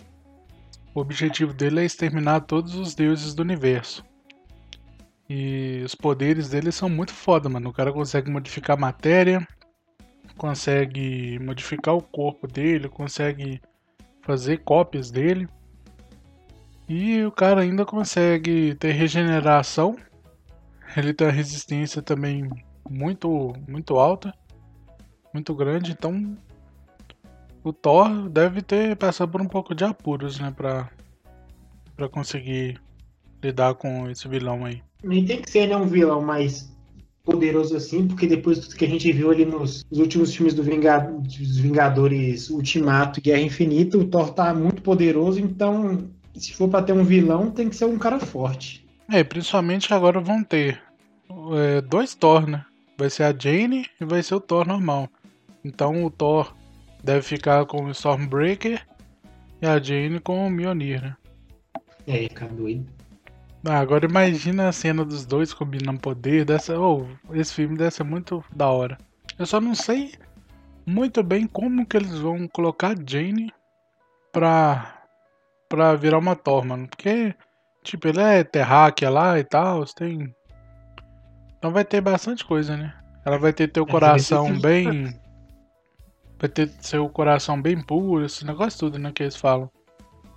[0.95, 4.03] o objetivo dele é exterminar todos os deuses do universo.
[5.29, 7.69] E os poderes dele são muito foda, mano.
[7.69, 9.47] O cara consegue modificar a matéria,
[10.37, 13.61] consegue modificar o corpo dele, consegue
[14.21, 15.47] fazer cópias dele.
[16.87, 19.95] E o cara ainda consegue ter regeneração.
[20.97, 22.49] Ele tem uma resistência também
[22.89, 24.33] muito, muito alta,
[25.33, 25.91] muito grande.
[25.91, 26.37] Então,
[27.63, 30.89] o Thor deve ter passado por um pouco de apuros, né, pra,
[31.95, 32.79] pra conseguir
[33.43, 34.81] lidar com esse vilão aí.
[35.03, 36.71] Nem tem que ser né, um vilão mais
[37.23, 40.63] poderoso assim, porque depois do que a gente viu ali nos, nos últimos filmes do
[40.63, 46.83] dos Vingadores Ultimato e Guerra Infinita, o Thor tá muito poderoso, então se for para
[46.83, 48.85] ter um vilão, tem que ser um cara forte.
[49.09, 50.81] É, principalmente agora vão ter
[51.53, 52.65] é, dois Thor, né?
[52.97, 55.09] Vai ser a Jane e vai ser o Thor normal.
[55.63, 56.53] Então o Thor
[57.03, 58.85] deve ficar com o Stormbreaker
[59.61, 61.15] e a Jane com o Mjolnir, né?
[62.07, 62.85] É, cara doido.
[63.65, 66.45] Ah, agora imagina a cena dos dois combinando poder.
[66.45, 68.97] Dessa, oh, esse filme deve ser muito da hora.
[69.37, 70.13] Eu só não sei
[70.85, 73.53] muito bem como que eles vão colocar Jane
[74.31, 75.03] pra,
[75.69, 76.87] pra virar uma Thor, mano.
[76.87, 77.35] Porque,
[77.83, 80.35] tipo, ele é terráquea lá e tal, tem...
[81.57, 82.93] Então vai ter bastante coisa, né?
[83.23, 85.15] Ela vai ter teu coração bem...
[86.41, 89.69] Vai ter seu coração bem puro, esse negócio tudo, né, que eles falam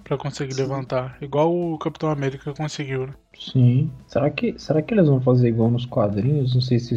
[0.04, 0.60] para conseguir Sim.
[0.60, 1.16] levantar.
[1.22, 3.14] Igual o Capitão América conseguiu, né?
[3.38, 3.90] Sim.
[4.06, 6.54] Será que, será que eles vão fazer igual nos quadrinhos?
[6.54, 6.94] Não sei se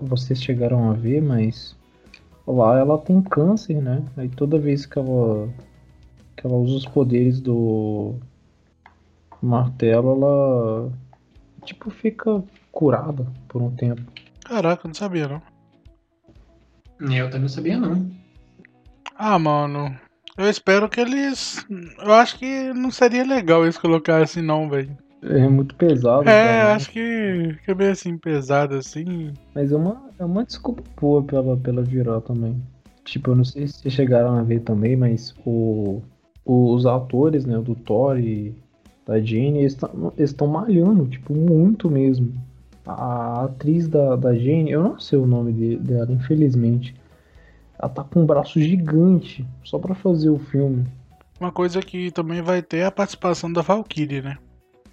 [0.00, 1.76] vocês chegaram a ver, mas
[2.46, 4.02] lá ela tem câncer, né?
[4.16, 5.46] Aí toda vez que ela,
[6.34, 8.14] que ela usa os poderes do
[9.42, 10.92] martelo, ela
[11.66, 12.42] tipo fica
[12.72, 14.10] curada por um tempo.
[14.42, 15.42] Caraca, não sabia não.
[17.14, 18.17] Eu também não sabia não.
[19.18, 19.92] Ah, mano,
[20.36, 21.66] eu espero que eles.
[21.98, 24.96] Eu acho que não seria legal eles colocar assim, não, velho.
[25.20, 26.28] É muito pesado.
[26.28, 26.74] É, cara.
[26.76, 29.32] acho que, que é bem assim, pesado assim.
[29.52, 32.62] Mas é uma, é uma desculpa boa pela, pela virar também.
[33.04, 36.00] Tipo, eu não sei se chegaram a ver também, mas o,
[36.46, 38.54] os atores, né, do Thor e
[39.04, 39.76] da Jane, eles
[40.18, 42.32] estão malhando, tipo, muito mesmo.
[42.86, 46.94] A atriz da, da Jane, eu não sei o nome de, dela, infelizmente.
[47.78, 50.86] Ela tá com um braço gigante só para fazer o filme.
[51.40, 54.36] Uma coisa que também vai ter é a participação da Valkyrie, né?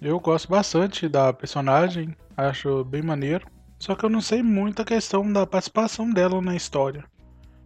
[0.00, 3.46] Eu gosto bastante da personagem, acho bem maneiro.
[3.78, 7.04] Só que eu não sei muito a questão da participação dela na história.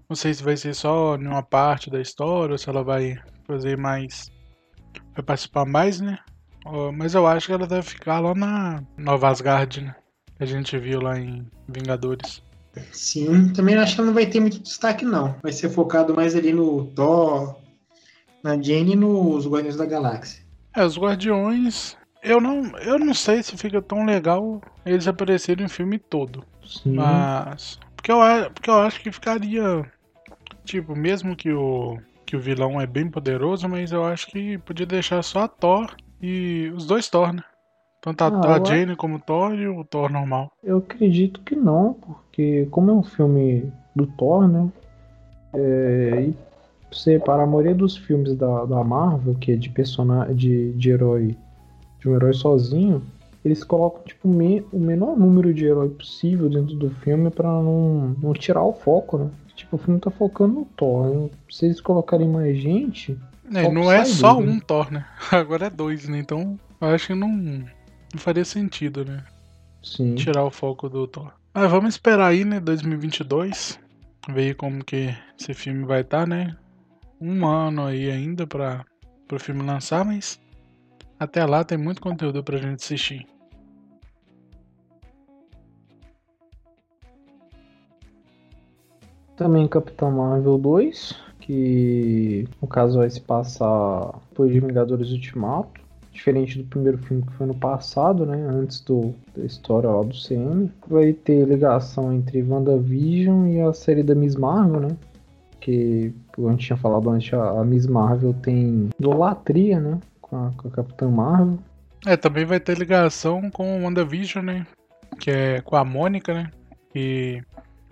[0.08, 3.16] Não sei se vai ser só em uma parte da história ou se ela vai
[3.46, 4.28] fazer mais.
[5.14, 6.18] Vai participar mais, né?
[6.96, 9.94] Mas eu acho que ela deve ficar lá na Nova Asgard, né?
[10.36, 12.42] Que a gente viu lá em Vingadores.
[12.92, 15.34] Sim, também acho que ela não vai ter muito destaque, não.
[15.42, 17.56] Vai ser focado mais ali no Thor,
[18.42, 20.44] na Jane e nos Guardiões da Galáxia.
[20.74, 21.96] É, os Guardiões.
[22.22, 26.44] Eu não, eu não sei se fica tão legal eles aparecerem no filme todo.
[26.64, 26.94] Sim.
[26.94, 27.78] Mas.
[27.96, 28.18] Porque eu,
[28.54, 29.90] porque eu acho que ficaria.
[30.64, 34.86] Tipo, mesmo que o, que o vilão é bem poderoso, mas eu acho que podia
[34.86, 37.42] deixar só a Thor e os dois Thor, né?
[38.00, 40.52] Tanto a, ah, a Jane como o Thor e o Thor normal.
[40.62, 42.29] Eu acredito que não, porque
[42.70, 44.68] como é um filme do Thor, né?
[45.52, 46.34] É, e
[46.90, 50.90] você para a maioria dos filmes da, da Marvel, que é de personagem de, de
[50.90, 51.36] herói,
[52.00, 53.02] de um herói sozinho,
[53.44, 58.16] eles colocam tipo me, o menor número de herói possível dentro do filme para não,
[58.20, 59.30] não tirar o foco, né?
[59.54, 61.06] Tipo, o filme tá focando no Thor.
[61.06, 61.30] Né?
[61.50, 63.18] Se eles colocarem mais gente.
[63.52, 64.52] É, não é só dele.
[64.52, 65.04] um Thor, né?
[65.30, 66.18] Agora é dois, né?
[66.18, 69.24] Então eu acho que não não faria sentido, né?
[69.82, 70.14] Sim.
[70.14, 71.32] Tirar o foco do Thor.
[71.52, 72.60] Mas vamos esperar aí, né?
[72.60, 73.78] 2022.
[74.28, 76.56] Ver como que esse filme vai estar, tá, né?
[77.20, 78.84] Um ano aí ainda para
[79.32, 80.40] o filme lançar, mas
[81.18, 83.26] até lá tem muito conteúdo pra gente assistir.
[89.36, 95.79] Também Capitão Marvel 2, que no caso vai se passar depois de Vingadores Ultimato
[96.12, 98.36] diferente do primeiro filme que foi no passado, né?
[98.50, 100.70] Antes do, da história lá do CM.
[100.86, 104.96] Vai ter ligação entre WandaVision e a série da Miss Marvel, né?
[105.60, 109.98] Que a gente tinha falado antes, a, Miss Marvel tem idolatria, né?
[110.20, 111.58] Com a, com a Capitã Marvel.
[112.06, 114.66] É, também vai ter ligação com o WandaVision, né?
[115.18, 116.50] Que é com a Mônica, né?
[116.94, 117.42] E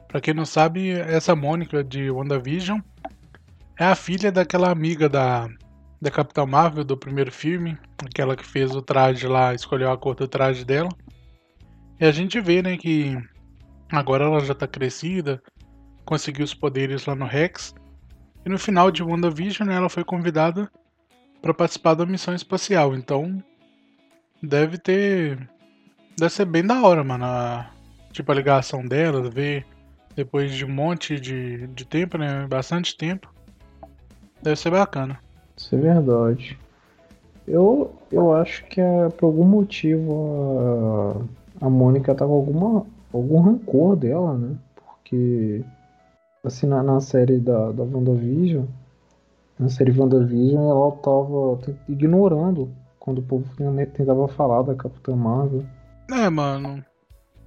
[0.08, 2.80] pra quem não sabe, essa Mônica de WandaVision
[3.78, 5.48] é a filha daquela amiga da
[6.00, 10.14] da Capitã Marvel do primeiro filme, aquela que fez o traje lá, escolheu a cor
[10.14, 10.88] do traje dela.
[12.00, 13.16] E a gente vê, né, que
[13.90, 15.42] agora ela já tá crescida,
[16.04, 17.74] conseguiu os poderes lá no Rex.
[18.46, 20.70] E no final de WandaVision, né, ela foi convidada
[21.42, 22.94] para participar da missão espacial.
[22.94, 23.42] Então,
[24.40, 25.48] deve ter.
[26.16, 27.24] Deve ser bem da hora, mano.
[27.24, 27.70] A,
[28.12, 29.66] tipo, a ligação dela, ver
[30.14, 32.46] depois de um monte de, de tempo, né?
[32.46, 33.32] Bastante tempo.
[34.42, 35.20] Deve ser bacana.
[35.58, 36.58] Isso é verdade.
[37.46, 41.26] Eu, eu acho que é, por algum motivo
[41.60, 44.56] a, a Mônica tá com alguma, algum rancor dela, né?
[44.76, 45.64] Porque
[46.44, 48.64] assim, na, na série da, da WandaVision,
[49.58, 51.58] na série WandaVision, ela tava
[51.88, 52.70] ignorando
[53.00, 53.44] quando o povo
[53.94, 55.64] tentava falar da Capitã Marvel.
[56.10, 56.84] É, mano.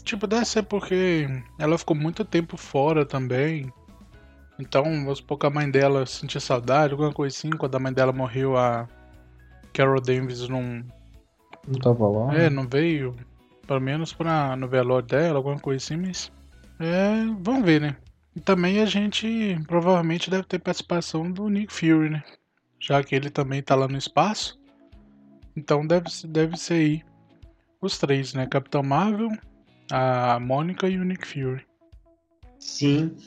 [0.04, 1.28] Tipo, deve ser porque
[1.60, 3.72] ela ficou muito tempo fora também.
[4.62, 7.50] Então, vamos supor que a mãe dela sentia saudade, alguma coisa assim.
[7.50, 8.88] Quando a mãe dela morreu, a
[9.74, 10.86] Carol Davis não.
[11.68, 12.36] Não tava lá?
[12.36, 13.16] É, não veio.
[13.66, 16.32] Pelo menos pra, no velório dela, alguma coisa assim, mas.
[16.80, 17.26] É.
[17.40, 17.98] Vamos ver, né?
[18.36, 22.24] E também a gente provavelmente deve ter participação do Nick Fury, né?
[22.80, 24.60] Já que ele também tá lá no espaço.
[25.56, 27.04] Então deve, deve ser aí
[27.82, 28.46] os três, né?
[28.46, 29.30] Capitão Marvel,
[29.92, 31.66] a Mônica e o Nick Fury.
[32.60, 33.18] Sim.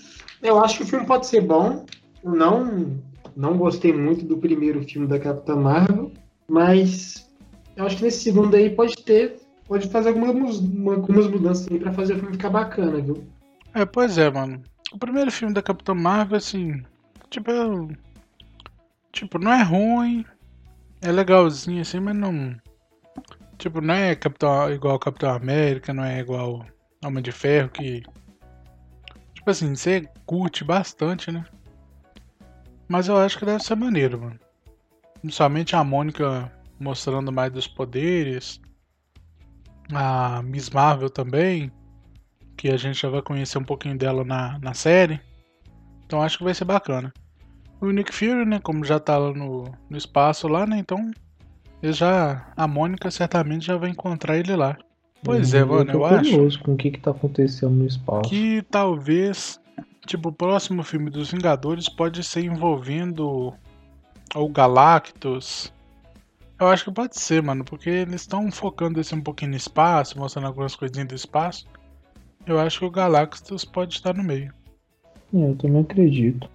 [0.44, 1.86] Eu acho que o filme pode ser bom.
[2.22, 3.00] Eu não,
[3.34, 6.12] não gostei muito do primeiro filme da Capitã Marvel,
[6.46, 7.26] mas
[7.74, 11.94] eu acho que nesse segundo aí pode ter, pode fazer algumas, algumas mudanças aí pra
[11.94, 13.24] fazer o filme ficar bacana, viu?
[13.72, 14.62] É, pois é, mano.
[14.92, 16.84] O primeiro filme da Capitã Marvel, assim,
[17.30, 17.96] tipo, é,
[19.10, 20.26] tipo, não é ruim,
[21.00, 22.54] é legalzinho assim, mas não,
[23.56, 26.66] tipo, não é Capitão, igual Capitão América, não é igual
[27.02, 28.02] Homem de Ferro que,
[29.44, 31.44] tipo assim, você curte bastante, né?
[32.88, 34.40] Mas eu acho que deve ser maneiro, mano.
[35.28, 36.50] Somente a Mônica
[36.80, 38.58] mostrando mais dos poderes,
[39.92, 41.70] a Miss Marvel também
[42.56, 45.20] que a gente já vai conhecer um pouquinho dela na, na série.
[46.06, 47.12] Então acho que vai ser bacana.
[47.80, 51.10] O Nick Fury, né, como já tá lá no, no espaço lá, né, então
[51.82, 54.78] ele já, a Mônica certamente já vai encontrar ele lá.
[55.24, 56.62] Pois é, mano, eu, eu acho.
[56.62, 58.28] com o que que tá acontecendo no espaço.
[58.28, 59.58] Que talvez,
[60.06, 63.54] tipo, o próximo filme dos Vingadores pode ser envolvendo
[64.34, 65.72] o Galactus.
[66.60, 70.18] Eu acho que pode ser, mano, porque eles estão focando esse um pouquinho no espaço,
[70.18, 71.66] mostrando algumas coisinhas do espaço.
[72.46, 74.52] Eu acho que o Galactus pode estar no meio.
[75.32, 76.48] É, eu também acredito.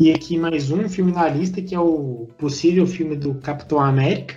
[0.00, 4.34] E aqui mais um filme na lista que é o possível filme do Capitão América,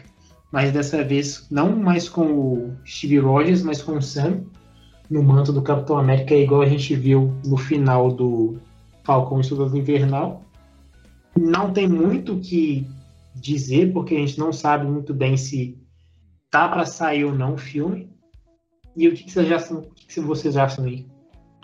[0.51, 4.43] mas dessa vez não mais com o Steve Rogers, mas com o Sam
[5.09, 8.59] no manto do Capitão América, igual a gente viu no final do
[9.05, 10.43] Falcão e Soldado Invernal.
[11.33, 12.85] Não tem muito o que
[13.33, 15.81] dizer, porque a gente não sabe muito bem se
[16.51, 18.11] tá para sair ou não o filme.
[18.97, 21.07] E o que, que, vocês acham, o que, que vocês acham aí?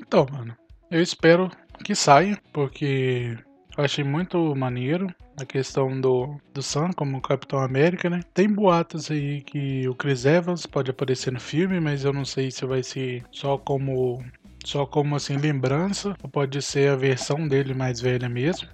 [0.01, 0.55] Então, mano,
[0.89, 1.51] eu espero
[1.83, 3.37] que saia, porque
[3.79, 5.07] eu achei muito maneiro
[5.39, 8.19] a questão do, do Sam como Capitão América, né?
[8.33, 12.51] Tem boatos aí que o Chris Evans pode aparecer no filme, mas eu não sei
[12.51, 14.21] se vai ser só como
[14.65, 18.67] só como assim lembrança ou pode ser a versão dele mais velha mesmo.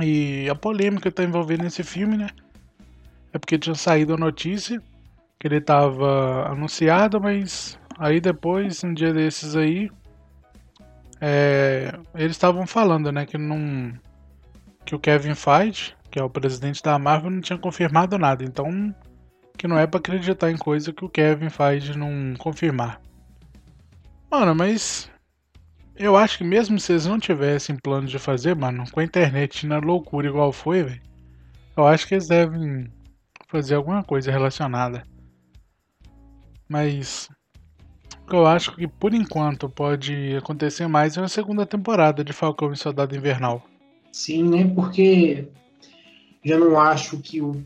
[0.00, 2.28] E a polêmica que tá envolvendo esse filme, né?
[3.32, 4.80] É porque tinha saído a notícia
[5.40, 9.90] que ele tava anunciado, mas aí depois, um dia desses aí,
[11.20, 13.92] é, eles estavam falando, né, que não
[14.84, 18.44] que o Kevin Feige, que é o presidente da Marvel, não tinha confirmado nada.
[18.44, 18.94] Então,
[19.56, 23.00] que não é para acreditar em coisa que o Kevin Feige não confirmar.
[24.30, 25.10] Mano, mas
[25.96, 29.66] eu acho que mesmo se eles não tivessem plano de fazer, mano, com a internet
[29.66, 31.02] na loucura igual foi, velho,
[31.76, 32.90] eu acho que eles devem
[33.46, 35.04] fazer alguma coisa relacionada.
[36.68, 37.28] Mas
[38.30, 42.76] eu acho que por enquanto pode acontecer mais é a segunda temporada de Falcão e
[42.76, 43.62] Soldado Invernal.
[44.14, 44.72] Sim, né?
[44.72, 45.48] Porque
[46.44, 47.60] já não acho que o,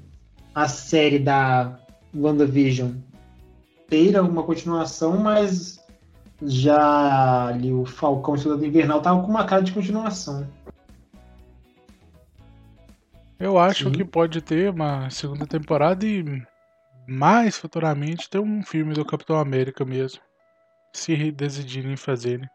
[0.55, 1.79] a série da
[2.17, 2.93] WandaVision
[3.87, 5.79] teira uma continuação, mas
[6.43, 10.49] já ali o Falcão e Soldado Invernal tava com uma cara de continuação.
[13.39, 13.93] Eu acho Sim.
[13.93, 16.25] que pode ter uma segunda temporada e
[17.07, 20.23] mais futuramente ter um filme do Capitão América mesmo.
[20.95, 22.49] Se decidirem fazer, né?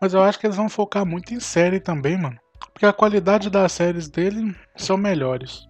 [0.00, 2.42] Mas eu acho que eles vão focar muito em série também, mano.
[2.74, 5.66] Porque a qualidade das séries dele são melhores.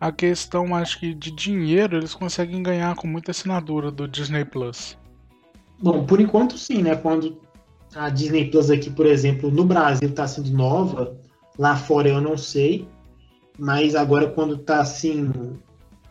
[0.00, 4.96] A questão, acho que de dinheiro, eles conseguem ganhar com muita assinatura do Disney Plus.
[5.80, 6.94] Bom, por enquanto sim, né?
[6.94, 7.40] Quando
[7.94, 11.16] a Disney Plus aqui, por exemplo, no Brasil está sendo nova,
[11.58, 12.86] lá fora eu não sei,
[13.58, 15.32] mas agora quando está assim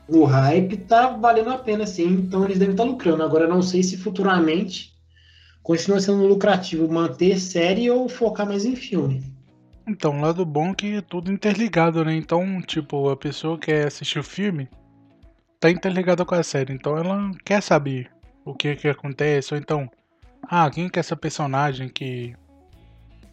[0.10, 3.24] no hype, tá valendo a pena sim, então eles devem estar tá lucrando.
[3.24, 4.94] Agora não sei se futuramente
[5.62, 9.33] continua sendo lucrativo manter série ou focar mais em filme.
[9.86, 12.16] Então, o lado bom é que é tudo interligado, né?
[12.16, 14.70] Então, tipo, a pessoa quer assistir o filme,
[15.64, 16.74] tá interligada com a série.
[16.74, 18.12] Então ela quer saber
[18.44, 19.90] o que que acontece, ou então,
[20.44, 22.36] ah, quem que é essa personagem que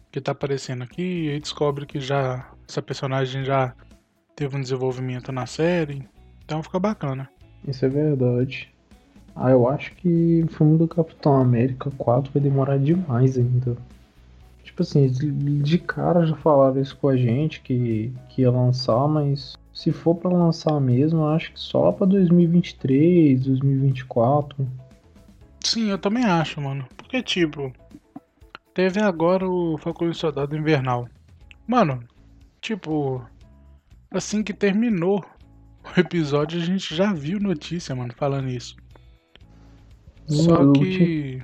[0.09, 1.25] que tá aparecendo aqui?
[1.25, 3.73] E aí descobre que já essa personagem já
[4.33, 6.07] teve um desenvolvimento na série.
[6.43, 7.29] Então fica bacana.
[7.67, 8.73] Isso é verdade.
[9.35, 13.75] Ah, eu acho que o filme do Capitão América 4 vai demorar demais ainda.
[14.81, 15.07] Tipo assim,
[15.61, 20.15] de cara já falaram isso com a gente, que, que ia lançar, mas se for
[20.15, 24.67] para lançar mesmo, acho que só pra 2023, 2024.
[25.63, 26.85] Sim, eu também acho, mano.
[26.97, 27.71] Porque, tipo,
[28.73, 31.07] teve agora o Falcão e Soldado Invernal.
[31.67, 32.03] Mano,
[32.59, 33.23] tipo,
[34.09, 35.23] assim que terminou
[35.85, 38.75] o episódio, a gente já viu notícia, mano, falando isso.
[40.27, 41.41] Só que,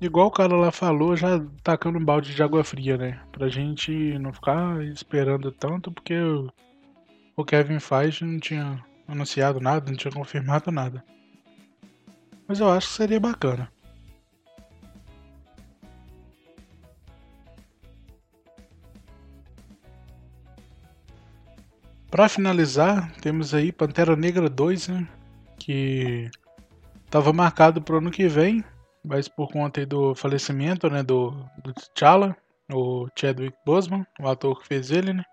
[0.00, 3.20] igual o cara lá falou, já tacando um balde de água fria, né?
[3.32, 6.14] Pra gente não ficar esperando tanto, porque
[7.36, 11.04] o Kevin Feige não tinha anunciado nada, não tinha confirmado nada.
[12.46, 13.70] Mas eu acho que seria bacana.
[22.10, 25.06] Para finalizar, temos aí Pantera Negra 2, né?
[25.58, 26.30] Que
[27.04, 28.64] estava marcado para ano que vem,
[29.08, 31.30] mas por conta do falecimento, né, do,
[31.64, 32.36] do T'Challa,
[32.70, 35.24] o Chadwick Boseman, o ator que fez ele, né?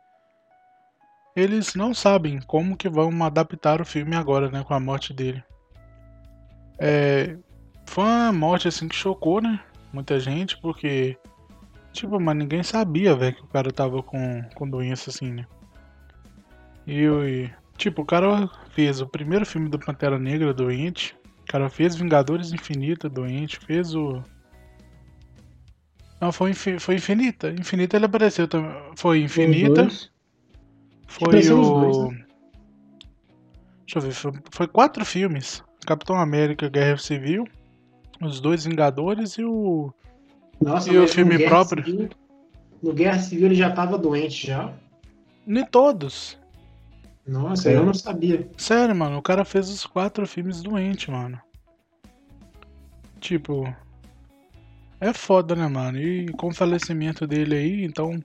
[1.36, 5.44] eles não sabem como que vão adaptar o filme agora, né, com a morte dele.
[6.80, 7.36] É,
[7.86, 9.60] foi uma morte assim que chocou, né,
[9.92, 11.18] muita gente, porque
[11.92, 15.46] tipo, mas ninguém sabia, velho, que o cara tava com, com doença assim, né.
[16.88, 22.52] E, tipo, o cara fez o primeiro filme do Pantera Negra doente, cara fez Vingadores
[22.52, 24.22] Infinita doente, fez o
[26.20, 27.52] não, foi, foi Infinita.
[27.52, 28.72] Infinita ele apareceu também.
[28.96, 29.88] Foi Infinita.
[31.08, 31.80] Foi o.
[31.80, 32.26] Dois, né?
[33.82, 37.46] Deixa eu ver, foi, foi, quatro filmes: Capitão América, Guerra Civil,
[38.22, 39.94] Os Dois Vingadores e o.
[40.60, 41.84] Nossa, e o filme próprio.
[41.84, 42.10] Civil,
[42.82, 44.74] no Guerra Civil ele já tava doente já?
[45.46, 46.40] Nem todos.
[47.28, 48.48] Nossa, eu não sabia.
[48.58, 51.40] Sério, mano, o cara fez os quatro filmes doente, mano.
[53.20, 53.74] Tipo.
[55.00, 55.98] É foda, né, mano?
[55.98, 58.24] E com o falecimento dele aí, então.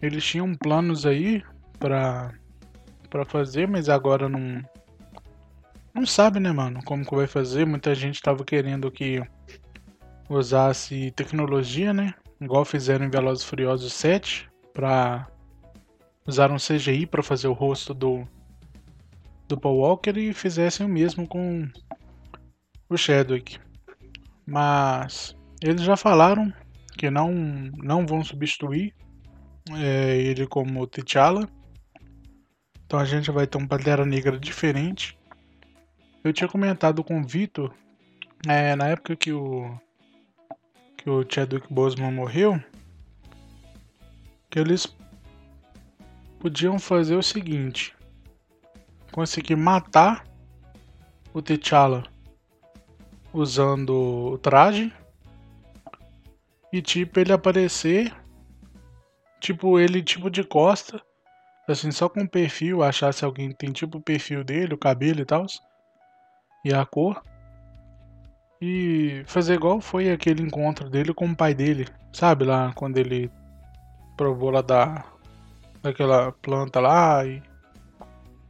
[0.00, 1.42] Eles tinham planos aí
[1.78, 2.34] pra,
[3.08, 4.62] pra fazer, mas agora não.
[5.94, 7.64] Não sabe, né, mano, como que vai fazer.
[7.64, 9.22] Muita gente tava querendo que
[10.28, 12.12] usasse tecnologia, né?
[12.38, 15.26] Igual fizeram em Velozes Furiosos 7, pra
[16.26, 18.26] usar um CGI para fazer o rosto do
[19.48, 21.68] do Paul Walker e fizessem o mesmo com
[22.88, 23.60] o Chadwick.
[24.44, 26.52] Mas eles já falaram
[26.98, 27.32] que não
[27.76, 28.94] não vão substituir
[29.72, 31.48] é, ele como T'Challa
[32.86, 35.18] então a gente vai ter um Pantera Negra diferente.
[36.22, 37.74] Eu tinha comentado com o Vitor,
[38.48, 39.76] é, na época que o
[40.96, 42.60] que o Chadwick Boseman morreu,
[44.50, 44.86] que eles
[46.46, 47.92] podiam fazer o seguinte:
[49.10, 50.24] conseguir matar
[51.34, 52.04] o T'Challa
[53.32, 54.92] usando o traje
[56.72, 58.14] e tipo ele aparecer
[59.40, 61.02] tipo ele tipo de costa
[61.68, 65.24] assim, só com perfil, achar se alguém tem tipo o perfil dele, o cabelo e
[65.24, 65.46] tal,
[66.64, 67.20] e a cor.
[68.62, 72.44] E fazer igual foi aquele encontro dele com o pai dele, sabe?
[72.44, 73.28] Lá quando ele
[74.16, 75.04] provou lá da
[75.86, 77.42] daquela planta lá e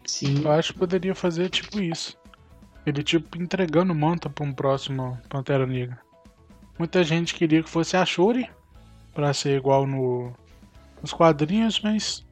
[0.06, 0.44] Sim.
[0.44, 2.16] Eu acho que poderia fazer tipo isso.
[2.86, 5.98] Ele tipo entregando manta para um próximo Pantera Negra.
[6.78, 8.48] Muita gente queria que fosse a Shuri
[9.12, 10.32] para ser igual no
[11.02, 12.24] nos quadrinhos, mas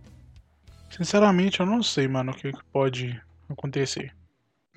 [0.96, 3.20] Sinceramente, eu não sei, mano, o que, pode
[3.50, 4.14] acontecer.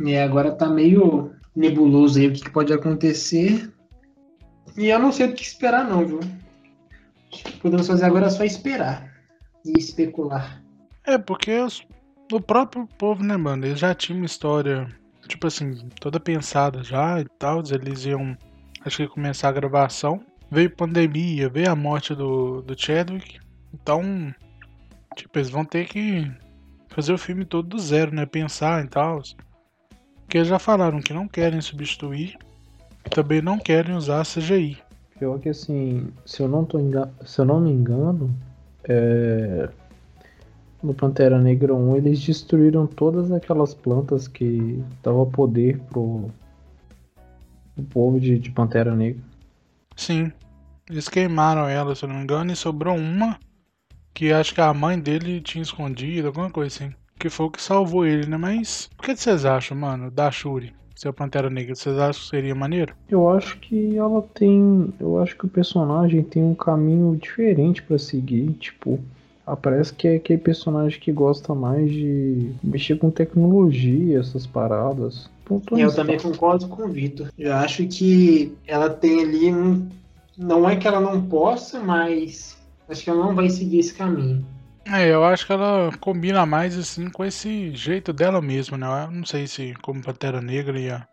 [0.03, 3.71] É, agora tá meio nebuloso aí o que, pode acontecer.
[4.75, 6.19] E eu não sei o que esperar, não, viu?
[6.19, 9.16] O que podemos fazer agora é só esperar
[9.65, 10.63] e especular.
[11.05, 11.85] É, porque os,
[12.31, 14.88] o próprio povo, né, mano, eles já tinham uma história,
[15.27, 17.61] tipo assim, toda pensada já e tal.
[17.69, 18.38] Eles iam,
[18.85, 20.21] acho que começar a gravação.
[20.49, 23.39] Veio pandemia, veio a morte do, do Chadwick.
[23.73, 24.34] Então,
[25.17, 26.31] Tipo, eles vão ter que
[26.89, 28.25] fazer o filme todo do zero, né?
[28.27, 29.19] Pensar e tal.
[30.21, 32.38] Porque eles já falaram que não querem substituir.
[33.09, 34.77] Também não querem usar CGI.
[35.17, 37.09] Pior que assim, se eu não, tô engan...
[37.25, 38.31] se eu não me engano,
[38.88, 39.69] é...
[40.81, 46.31] no Pantera Negra 1 eles destruíram todas aquelas plantas que dava poder pro
[47.89, 49.22] povo de, de Pantera Negra.
[49.95, 50.31] Sim.
[50.89, 53.38] Eles queimaram ela, se eu não me engano, e sobrou uma
[54.14, 56.95] que acho que a mãe dele tinha escondido, alguma coisa assim.
[57.19, 58.38] Que foi o que salvou ele, né?
[58.38, 60.73] Mas o que vocês acham, mano, da Shuri?
[60.98, 62.95] Seu Pantera Negra, vocês acham que seria maneiro?
[63.07, 64.91] Eu acho que ela tem.
[64.99, 68.53] Eu acho que o personagem tem um caminho diferente para seguir.
[68.53, 68.99] Tipo,
[69.61, 75.30] parece que é aquele personagem que gosta mais de mexer com tecnologia, essas paradas.
[75.72, 77.30] Eu também concordo com o Vitor.
[77.38, 79.88] Eu acho que ela tem ali um.
[80.36, 82.57] Não é que ela não possa, mas
[82.90, 84.44] acho que ela não vai seguir esse caminho.
[84.91, 89.05] É, eu acho que ela combina mais assim com esse jeito dela mesma, né?
[89.05, 91.07] Eu não sei se como Pantera Negra ia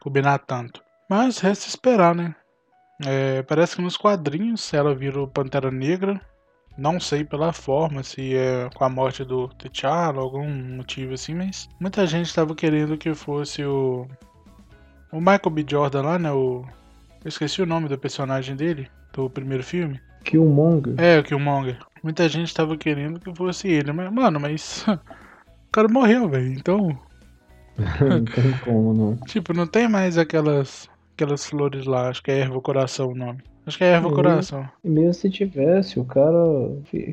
[0.00, 0.82] combinar tanto.
[1.08, 2.34] Mas resta esperar, né?
[3.04, 6.20] É, parece que nos quadrinhos ela virou Pantera Negra
[6.76, 11.68] não sei pela forma, se é com a morte do T'Challa, algum motivo assim, mas
[11.78, 14.06] muita gente estava querendo que fosse o.
[15.12, 15.64] O Michael B.
[15.68, 16.32] Jordan lá, né?
[16.32, 16.64] O.
[17.24, 20.00] Eu esqueci o nome do personagem dele, do primeiro filme.
[20.24, 20.94] Killmonger.
[20.98, 21.78] É, o Killmonger.
[22.02, 24.84] Muita gente estava querendo que fosse ele, mas, mano, mas.
[24.88, 26.98] o cara morreu, velho, então.
[28.00, 29.16] não tem como, não.
[29.26, 30.90] Tipo, não tem mais aquelas.
[31.14, 33.42] Aquelas flores lá, acho que é erva coração o nome.
[33.66, 34.68] Acho que é erva coração.
[34.82, 36.38] E mesmo se tivesse, o cara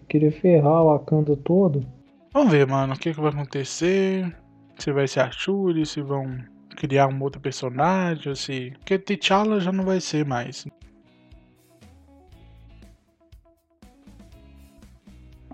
[0.07, 1.85] queria ferrar o Wakanda todo.
[2.33, 4.35] Vamos ver, mano, o que, que vai acontecer.
[4.77, 6.37] Se vai ser a Shuri, se vão
[6.75, 8.73] criar um outro personagem, se.
[8.79, 10.65] Porque T'Challa já não vai ser mais.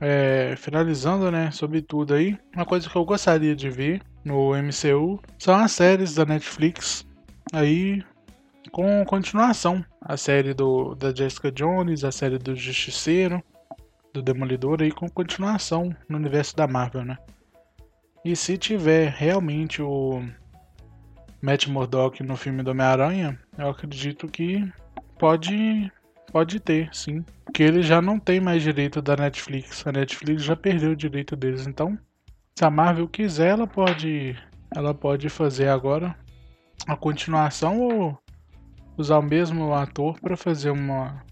[0.01, 5.21] É, finalizando, né, sobre tudo aí, uma coisa que eu gostaria de ver no MCU
[5.39, 7.07] são as séries da Netflix
[7.53, 8.03] aí
[8.71, 9.85] com continuação.
[10.01, 13.41] A série do, da Jessica Jones, a série do Justiceiro,
[14.13, 17.17] do Demolidor aí com continuação no universo da Marvel, né?
[18.23, 20.23] E se tiver realmente o
[21.41, 24.67] Matt Murdock no filme do Homem-Aranha, eu acredito que
[25.19, 25.91] pode
[26.31, 27.23] pode ter, sim.
[27.45, 29.85] Porque ele já não tem mais direito da Netflix.
[29.85, 31.65] A Netflix já perdeu o direito deles.
[31.67, 31.97] Então,
[32.57, 34.35] se a Marvel quiser, ela pode
[34.75, 36.15] ela pode fazer agora
[36.87, 38.17] a continuação ou
[38.97, 41.23] usar o mesmo ator para fazer uma,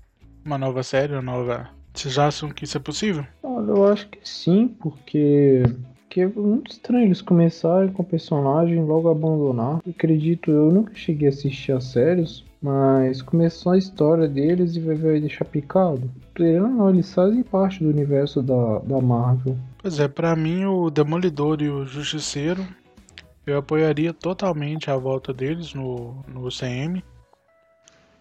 [0.45, 1.69] uma nova série, uma nova.
[1.93, 3.25] Vocês acham que isso é possível?
[3.43, 5.63] Olha, eu acho que sim, porque
[6.09, 9.79] que é muito estranho eles começarem com o personagem logo abandonar.
[9.89, 14.95] Acredito, eu nunca cheguei a assistir as séries, mas começou a história deles e vai,
[14.95, 16.09] vai deixar picado.
[16.39, 19.57] Não, não, eles fazem parte do universo da, da Marvel.
[19.79, 22.65] Pois é, para mim o Demolidor e o Justiceiro
[23.45, 27.03] eu apoiaria totalmente a volta deles no, no CM.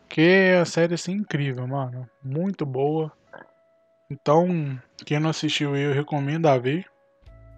[0.00, 2.08] Porque a série assim, é incrível, mano.
[2.22, 3.12] Muito boa.
[4.10, 6.84] Então, quem não assistiu eu recomendo a ver.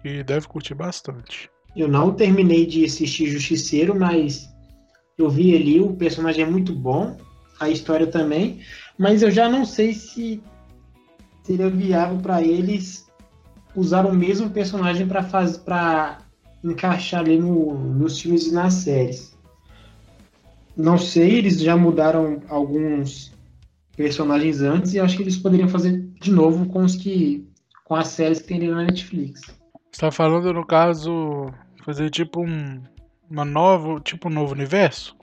[0.03, 1.49] E deve curtir bastante.
[1.75, 4.54] Eu não terminei de assistir Justiceiro, mas
[5.17, 7.17] eu vi ali, o personagem é muito bom,
[7.59, 8.59] a história também,
[8.97, 10.41] mas eu já não sei se
[11.43, 13.05] seria viável para eles
[13.75, 16.19] usar o mesmo personagem para fazer para
[16.63, 19.35] encaixar ali no, nos filmes e nas séries.
[20.75, 23.31] Não sei, eles já mudaram alguns
[23.95, 27.47] personagens antes e acho que eles poderiam fazer de novo com os que.
[27.85, 29.41] com as séries que tem ali na Netflix.
[29.91, 31.45] Você tá falando, no caso,
[31.85, 32.81] fazer tipo um.
[33.29, 35.15] Uma nova, tipo um novo universo?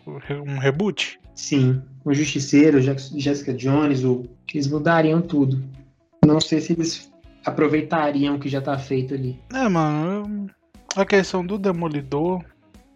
[0.46, 1.20] Um reboot?
[1.34, 1.82] Sim.
[2.04, 5.62] O Justiceiro, Jessica Jones, o, eles mudariam tudo.
[6.24, 7.12] Não sei se eles
[7.44, 9.38] aproveitariam o que já tá feito ali.
[9.52, 10.48] É, mano,
[10.96, 12.44] a questão do Demolidor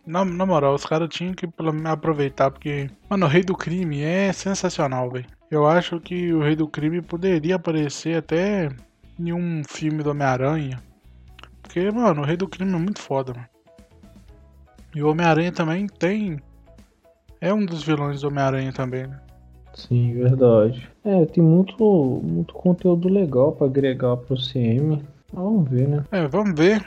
[0.06, 1.48] na, na moral, os caras tinham que
[1.84, 5.26] aproveitar, porque, mano, o Rei do Crime é sensacional, velho.
[5.50, 8.68] Eu acho que o Rei do Crime poderia aparecer até
[9.18, 10.80] em um filme do Homem-Aranha.
[11.60, 13.48] Porque, mano, o Rei do Crime é muito foda, mano.
[14.96, 16.40] E o Homem-Aranha também tem.
[17.38, 19.20] É um dos vilões do Homem-Aranha também, né?
[19.74, 20.88] Sim, verdade.
[21.04, 21.84] É, tem muito,
[22.24, 25.04] muito conteúdo legal para agregar pro CM.
[25.34, 26.02] Vamos ver, né?
[26.10, 26.82] É, vamos ver.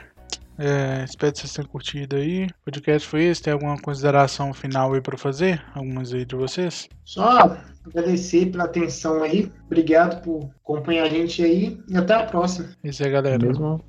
[0.57, 2.45] É, espero que vocês tenham curtido aí.
[2.45, 3.44] O podcast foi esse.
[3.44, 5.64] Tem alguma consideração final aí para fazer?
[5.76, 6.90] Algumas aí de vocês?
[7.06, 9.52] Só agradecer pela atenção aí.
[9.68, 11.80] Obrigado por acompanhar a gente aí.
[11.88, 12.69] E até a próxima.
[12.84, 13.38] Isso aí, galera.
[13.38, 13.80] Mesma,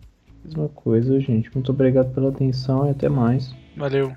[0.44, 1.50] mesma coisa, gente.
[1.54, 3.58] Muito obrigado pela atenção e até mais.
[3.80, 4.14] Valeu.